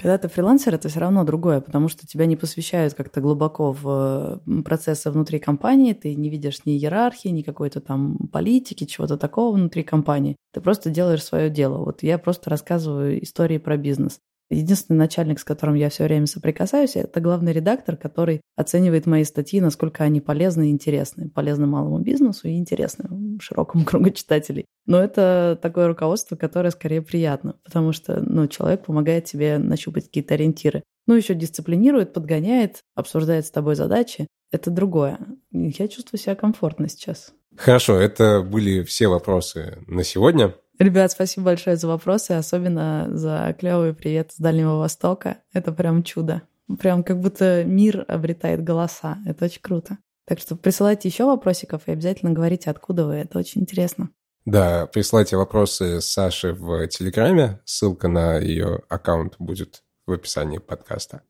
Когда 0.00 0.16
ты 0.16 0.28
фрилансер, 0.28 0.74
это 0.76 0.88
все 0.88 1.00
равно 1.00 1.24
другое, 1.24 1.60
потому 1.60 1.88
что 1.88 2.06
тебя 2.06 2.26
не 2.26 2.36
посвящают 2.36 2.94
как-то 2.94 3.20
глубоко 3.20 3.72
в 3.72 4.40
процессы 4.64 5.10
внутри 5.10 5.40
компании, 5.40 5.92
ты 5.92 6.14
не 6.14 6.30
видишь 6.30 6.64
ни 6.64 6.74
иерархии, 6.74 7.30
ни 7.30 7.42
какой-то 7.42 7.80
там 7.80 8.16
политики, 8.32 8.84
чего-то 8.84 9.16
такого 9.16 9.56
внутри 9.56 9.82
компании. 9.82 10.36
Ты 10.52 10.60
просто 10.60 10.90
делаешь 10.90 11.24
свое 11.24 11.50
дело. 11.50 11.78
Вот 11.78 12.04
я 12.04 12.18
просто 12.18 12.48
рассказываю 12.48 13.20
истории 13.24 13.58
про 13.58 13.76
бизнес. 13.76 14.20
Единственный 14.50 14.96
начальник, 14.96 15.38
с 15.38 15.44
которым 15.44 15.74
я 15.74 15.90
все 15.90 16.04
время 16.04 16.26
соприкасаюсь, 16.26 16.96
это 16.96 17.20
главный 17.20 17.52
редактор, 17.52 17.96
который 17.96 18.40
оценивает 18.56 19.06
мои 19.06 19.24
статьи, 19.24 19.60
насколько 19.60 20.04
они 20.04 20.20
полезны 20.20 20.68
и 20.68 20.70
интересны. 20.70 21.28
Полезны 21.28 21.66
малому 21.66 21.98
бизнесу 21.98 22.48
и 22.48 22.56
интересны 22.56 23.38
широкому 23.40 23.84
кругу 23.86 24.10
читателей. 24.10 24.64
Но 24.86 25.02
это 25.02 25.58
такое 25.60 25.86
руководство, 25.86 26.36
которое 26.36 26.70
скорее 26.70 27.02
приятно, 27.02 27.56
потому 27.64 27.92
что 27.92 28.20
ну, 28.20 28.46
человек 28.48 28.84
помогает 28.86 29.26
тебе 29.26 29.58
нащупать 29.58 30.06
какие-то 30.06 30.34
ориентиры. 30.34 30.82
Ну, 31.06 31.14
еще 31.14 31.34
дисциплинирует, 31.34 32.12
подгоняет, 32.12 32.80
обсуждает 32.94 33.46
с 33.46 33.50
тобой 33.50 33.76
задачи. 33.76 34.26
Это 34.50 34.70
другое. 34.70 35.18
Я 35.52 35.88
чувствую 35.88 36.18
себя 36.18 36.34
комфортно 36.34 36.88
сейчас. 36.88 37.32
Хорошо, 37.56 37.96
это 37.96 38.42
были 38.42 38.82
все 38.82 39.08
вопросы 39.08 39.78
на 39.86 40.04
сегодня. 40.04 40.54
Ребят, 40.78 41.10
спасибо 41.10 41.46
большое 41.46 41.76
за 41.76 41.88
вопросы, 41.88 42.32
особенно 42.32 43.08
за 43.10 43.54
клевый 43.58 43.94
привет 43.94 44.30
с 44.32 44.36
Дальнего 44.36 44.76
Востока. 44.76 45.38
Это 45.52 45.72
прям 45.72 46.04
чудо. 46.04 46.42
Прям 46.80 47.02
как 47.02 47.20
будто 47.20 47.64
мир 47.64 48.04
обретает 48.06 48.62
голоса. 48.62 49.18
Это 49.26 49.46
очень 49.46 49.60
круто. 49.60 49.98
Так 50.24 50.38
что 50.38 50.54
присылайте 50.54 51.08
еще 51.08 51.24
вопросиков 51.24 51.82
и 51.86 51.90
обязательно 51.90 52.30
говорите, 52.30 52.70
откуда 52.70 53.06
вы. 53.06 53.16
Это 53.16 53.40
очень 53.40 53.62
интересно. 53.62 54.10
Да, 54.44 54.86
присылайте 54.86 55.36
вопросы 55.36 56.00
Саше 56.00 56.52
в 56.52 56.86
Телеграме. 56.86 57.60
Ссылка 57.64 58.06
на 58.06 58.38
ее 58.38 58.82
аккаунт 58.88 59.34
будет 59.40 59.82
в 60.06 60.12
описании 60.12 60.58
подкаста. 60.58 61.22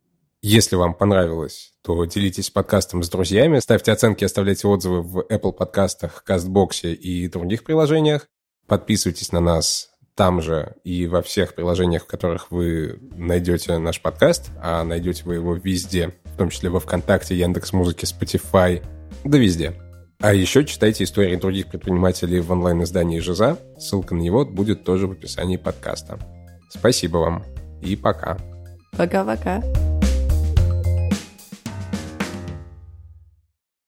Если 0.43 0.77
вам 0.77 0.93
понравилось, 0.93 1.73
то 1.83 2.05
делитесь 2.05 2.51
подкастом 2.51 3.03
с 3.03 3.09
друзьями, 3.09 3.61
ставьте 3.61 3.93
оценки, 3.93 4.25
оставляйте 4.25 4.69
отзывы 4.69 5.03
в 5.03 5.21
Apple 5.21 5.53
подкастах, 5.53 6.23
Кастбоксе 6.23 6.93
и 6.93 7.29
других 7.29 7.65
приложениях. 7.65 8.29
Подписывайтесь 8.69 9.33
на 9.33 9.41
нас 9.41 9.89
там 10.15 10.43
же 10.43 10.75
и 10.85 11.07
во 11.07 11.23
всех 11.23 11.55
приложениях, 11.55 12.05
в 12.05 12.07
которых 12.07 12.51
вы 12.51 12.99
найдете 13.17 13.79
наш 13.79 14.01
подкаст, 14.01 14.51
а 14.63 14.85
найдете 14.85 15.23
вы 15.25 15.37
его 15.37 15.55
везде, 15.55 16.15
в 16.25 16.37
том 16.37 16.51
числе 16.51 16.71
во 16.71 16.81
ВКонтакте, 16.81 17.37
Яндекс 17.37 17.73
Музыке, 17.73 18.07
Spotify, 18.07 18.85
да 19.25 19.39
везде. 19.39 19.75
А 20.21 20.35
еще 20.35 20.65
читайте 20.65 21.05
истории 21.05 21.37
других 21.37 21.69
предпринимателей 21.69 22.41
в 22.41 22.51
онлайн-издании 22.51 23.21
«Жиза». 23.21 23.57
Ссылка 23.79 24.17
на 24.17 24.21
него 24.21 24.45
будет 24.45 24.85
тоже 24.85 25.07
в 25.07 25.13
описании 25.13 25.57
подкаста. 25.57 26.19
Спасибо 26.69 27.19
вам 27.19 27.45
и 27.81 27.95
пока. 27.95 28.37
Пока-пока. 28.97 29.63